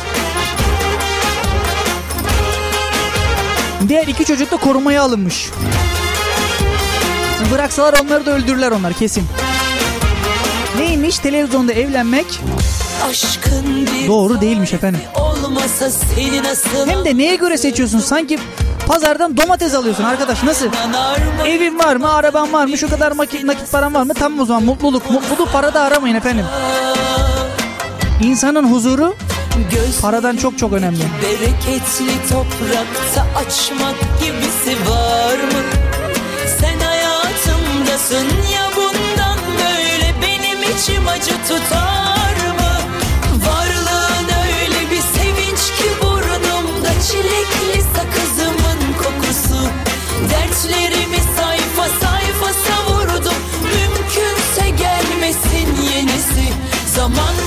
Diğer 3.88 4.07
iki 4.07 4.24
çocuk 4.24 4.50
da 4.50 4.57
korumaya 4.57 5.02
alınmış. 5.02 5.50
Bıraksalar 7.52 8.00
onları 8.04 8.26
da 8.26 8.30
öldürürler 8.30 8.70
onlar 8.70 8.92
kesin. 8.92 9.24
Neymiş 11.07 11.18
televizyonda 11.18 11.72
evlenmek 11.72 12.26
doğru 14.09 14.40
değilmiş 14.40 14.72
efendim. 14.72 15.00
Hem 16.86 17.04
de 17.04 17.16
neye 17.16 17.36
göre 17.36 17.59
seçiyorsun? 17.59 17.98
Sanki 17.98 18.38
pazardan 18.86 19.36
domates 19.36 19.74
alıyorsun 19.74 20.04
arkadaş 20.04 20.42
nasıl? 20.42 20.66
Evin 21.46 21.78
var 21.78 21.96
mı? 21.96 22.14
Araban 22.14 22.52
var 22.52 22.66
mı? 22.66 22.78
Şu 22.78 22.90
kadar 22.90 23.16
nakit, 23.16 23.44
nakit 23.44 23.72
paran 23.72 23.94
var 23.94 24.02
mı? 24.02 24.14
Tamam 24.14 24.40
o 24.40 24.44
zaman 24.44 24.64
mutluluk. 24.64 25.11
Mutluluk 25.11 25.52
parada 25.52 25.80
aramayın 25.80 26.14
efendim. 26.14 26.44
İnsanın 28.22 28.72
huzuru 28.72 29.14
paradan 30.02 30.36
çok 30.36 30.59
çok 30.59 30.72
önemli. 30.72 31.02
bereketli 31.22 32.28
toprakta 32.30 33.26
açmak 33.38 33.94
gibisi 34.20 34.90
var 34.90 35.34
mı? 35.36 35.62
Sen 36.61 36.80
hayatımdasın 36.80 38.26
ya 38.54 38.75
içim 40.76 41.08
acı 41.08 41.30
tutar 41.48 42.36
mı? 42.58 42.72
Varlığın 43.46 44.28
öyle 44.44 44.90
bir 44.90 45.00
sevinç 45.00 45.60
ki 45.78 45.88
burnumda 46.02 46.92
çilekli 47.08 47.82
sakızımın 47.96 48.92
kokusu. 48.98 49.70
Dertlerimi 50.30 51.20
sayfa 51.36 51.88
sayfa 52.00 52.52
savurdum 52.52 53.34
Mümkünse 53.62 54.70
gelmesin 54.70 55.82
yenisi 55.92 56.52
Zaman 56.96 57.45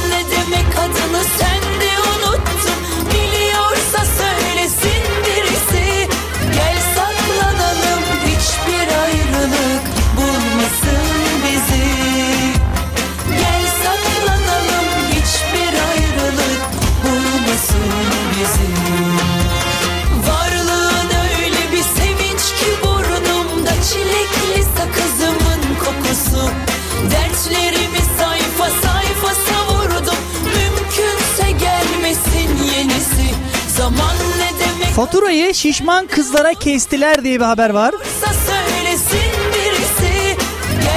Şişman 35.53 36.07
kızlara 36.07 36.53
kestiler 36.53 37.23
diye 37.23 37.39
bir 37.39 37.45
haber 37.45 37.69
var. 37.69 37.93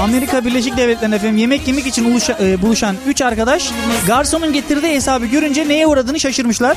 Amerika 0.03 0.45
Birleşik 0.45 0.77
Devletleri'nde 0.77 1.17
efendim 1.17 1.37
yemek 1.37 1.69
yemek 1.69 1.87
için 1.87 2.15
uluşa- 2.15 2.45
e, 2.47 2.63
buluşan 2.63 2.97
3 3.07 3.23
arkadaş 3.23 3.71
garsonun 4.07 4.53
getirdiği 4.53 4.95
hesabı 4.95 5.27
görünce 5.27 5.69
neye 5.69 5.87
uğradığını 5.87 6.21
şaşırmışlar. 6.21 6.77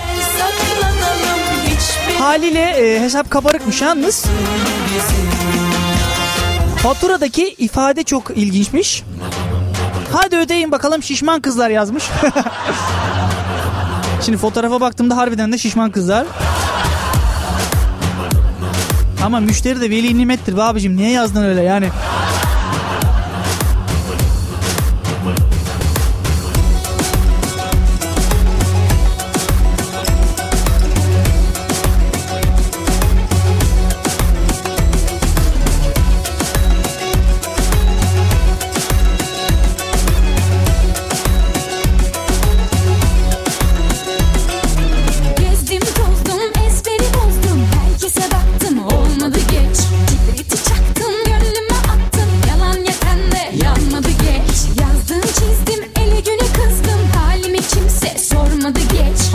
Haliyle 2.20 2.62
e, 2.62 3.00
hesap 3.00 3.32
kabarıkmış 3.32 3.82
yalnız. 3.82 4.26
Faturadaki 6.84 7.56
ifade 7.58 8.04
çok 8.04 8.32
ilginçmiş. 8.36 9.04
Hadi 10.14 10.38
ödeyin 10.38 10.72
bakalım 10.72 11.04
şişman 11.04 11.42
kızlar 11.42 11.70
yazmış. 11.70 12.04
Şimdi 14.26 14.38
fotoğrafa 14.38 14.82
baktığımda 14.82 15.18
harbiden 15.18 15.52
de 15.52 15.58
şişman 15.58 15.92
kızlar. 15.92 16.26
Ama 19.26 19.40
müşteri 19.40 19.82
de 19.82 19.90
veli 19.90 20.18
nimettir 20.18 20.58
be 20.58 20.64
abicim. 20.64 20.98
Niye 20.98 21.12
yazdın 21.12 21.44
öyle 21.44 21.62
yani? 21.62 21.90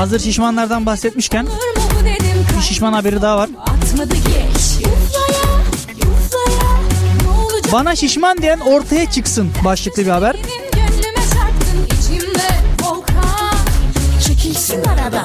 Hazır 0.01 0.21
şişmanlardan 0.21 0.87
bahsetmişken 0.87 1.47
bir 2.57 2.63
şişman 2.63 2.93
haberi 2.93 3.23
daha 3.23 3.37
var. 3.37 3.51
Bana 7.73 7.97
şişman 7.97 8.39
diyen 8.39 8.61
ortaya 8.61 9.11
çıksın 9.11 9.51
başlıklı 9.65 10.03
bir 10.03 10.11
haber. 10.11 10.37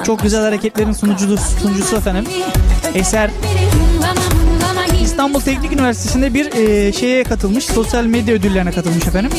Çok 0.06 0.22
güzel 0.22 0.42
hareketlerin 0.42 0.92
sunucusu, 0.92 1.38
sunucusu 1.60 1.96
efendim. 1.96 2.24
Eser 2.94 3.30
İstanbul 5.02 5.40
Teknik 5.40 5.72
Üniversitesi'nde 5.72 6.34
bir 6.34 6.52
e, 6.52 6.92
şeye 6.92 7.24
katılmış. 7.24 7.64
Sosyal 7.64 8.04
medya 8.04 8.34
ödüllerine 8.34 8.72
katılmış 8.72 9.06
efendim. 9.06 9.30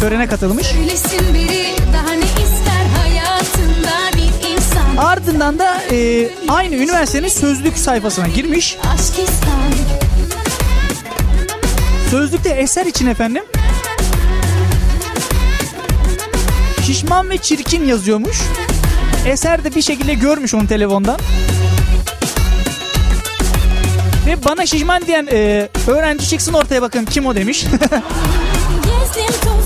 Törene 0.00 0.26
katılmış. 0.26 0.66
Ardından 5.28 5.58
da 5.58 5.82
e, 5.92 6.30
aynı 6.48 6.74
üniversitenin 6.74 7.28
sözlük 7.28 7.78
sayfasına 7.78 8.28
girmiş. 8.28 8.78
Sözlükte 12.10 12.48
eser 12.48 12.86
için 12.86 13.06
efendim 13.06 13.42
şişman 16.86 17.30
ve 17.30 17.38
çirkin 17.38 17.84
yazıyormuş. 17.84 18.38
Eser 19.26 19.64
de 19.64 19.74
bir 19.74 19.82
şekilde 19.82 20.14
görmüş 20.14 20.54
onu 20.54 20.66
telefondan. 20.66 21.18
Ve 24.26 24.44
bana 24.44 24.66
şişman 24.66 25.06
diyen 25.06 25.28
e, 25.32 25.68
öğrenci 25.86 26.28
çıksın 26.28 26.52
ortaya 26.52 26.82
bakın 26.82 27.04
kim 27.04 27.26
o 27.26 27.34
demiş. 27.34 27.64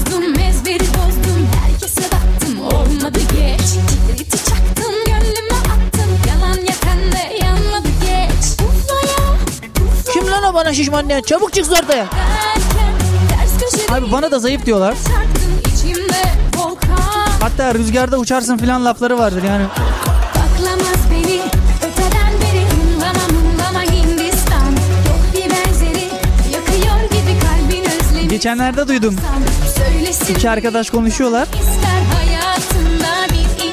lan 10.72 10.76
şişman 10.76 11.08
diyen 11.08 11.22
çabuk 11.22 11.52
çıksın 11.52 11.74
ortaya. 11.74 12.06
Abi 13.90 14.12
bana 14.12 14.30
da 14.30 14.38
zayıf 14.38 14.66
diyorlar. 14.66 14.94
Hatta 17.40 17.74
rüzgarda 17.74 18.18
uçarsın 18.18 18.58
filan 18.58 18.84
lafları 18.84 19.18
vardır 19.18 19.42
yani. 19.42 19.64
Baklamaz 20.34 20.96
beni 21.10 21.40
öteden 21.76 22.32
beri 22.40 22.64
Hımlama 22.70 23.26
mımlama 23.32 23.82
Hindistan 23.82 24.70
Yok 25.06 25.20
bir 25.34 25.50
benzeri 25.50 26.08
yakıyor 26.52 27.10
gibi 27.10 27.38
kalbin 27.40 27.84
özlemi 27.84 28.28
Geçenlerde 28.28 28.88
duydum. 28.88 29.16
İki 30.28 30.50
arkadaş 30.50 30.90
konuşuyorlar. 30.90 31.48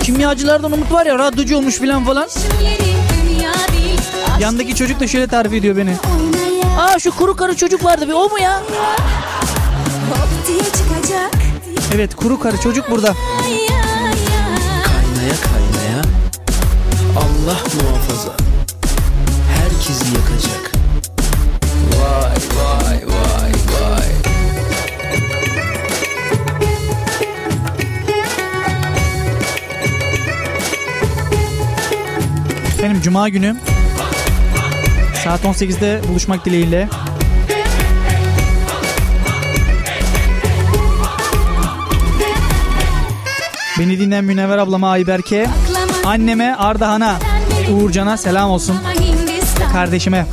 Kimyacılardan 0.04 0.72
Umut 0.72 0.92
var 0.92 1.06
ya 1.06 1.20
radyocu 1.20 1.58
olmuş 1.58 1.80
filan 1.80 2.06
falan. 2.06 2.28
Yandaki 4.40 4.76
çocuk 4.76 5.00
da 5.00 5.08
şöyle 5.08 5.28
tarif 5.28 5.54
ediyor 5.54 5.78
beni. 5.78 5.94
Aa 6.80 7.00
şu 7.00 7.12
kuru 7.16 7.36
karı 7.36 7.56
çocuk 7.56 7.84
vardı 7.86 8.08
bir 8.08 8.14
o 8.14 8.30
mu 8.30 8.40
ya? 8.40 8.62
Evet 11.96 12.16
kuru 12.16 12.40
karı 12.40 12.58
çocuk 12.62 12.92
burada. 12.92 13.08
Ay 13.44 13.54
ay 13.54 13.58
ay 13.58 14.18
Kaynaya 14.84 15.36
kaynaya 15.42 16.02
Allah 17.18 17.58
muhafaza 17.74 18.36
herkesi 19.58 20.06
yakacak. 20.16 20.72
Vay 22.00 22.36
vay 22.58 22.96
vay 23.08 23.52
vay. 23.52 24.08
Benim 32.84 33.02
cuma 33.02 33.30
günü 33.30 33.56
saat 35.30 35.44
18'de 35.44 36.02
buluşmak 36.10 36.46
dileğiyle. 36.46 36.90
Beni 43.80 44.00
dinleyen 44.00 44.24
Münevver 44.24 44.58
ablama 44.58 44.92
Ayberk'e, 44.92 45.48
anneme 46.06 46.56
Ardahan'a, 46.56 47.20
Uğurcan'a 47.72 48.18
selam 48.18 48.50
olsun. 48.50 48.78
Kardeşime. 49.74 50.26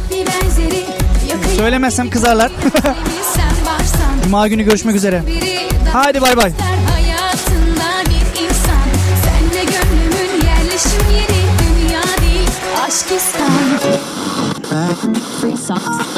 Söylemezsem 1.57 2.11
kızarlar. 2.11 2.53
Cuma 4.25 4.49
günü 4.49 4.63
görüşmek 4.63 4.97
üzere. 4.97 5.23
Hadi 5.93 6.21
bay 6.21 6.37
bay. 6.37 6.53
Yeri 14.87 15.03
dünya 15.03 15.43
değil 15.43 15.55
aşk 15.55 15.59
istan 15.59 16.16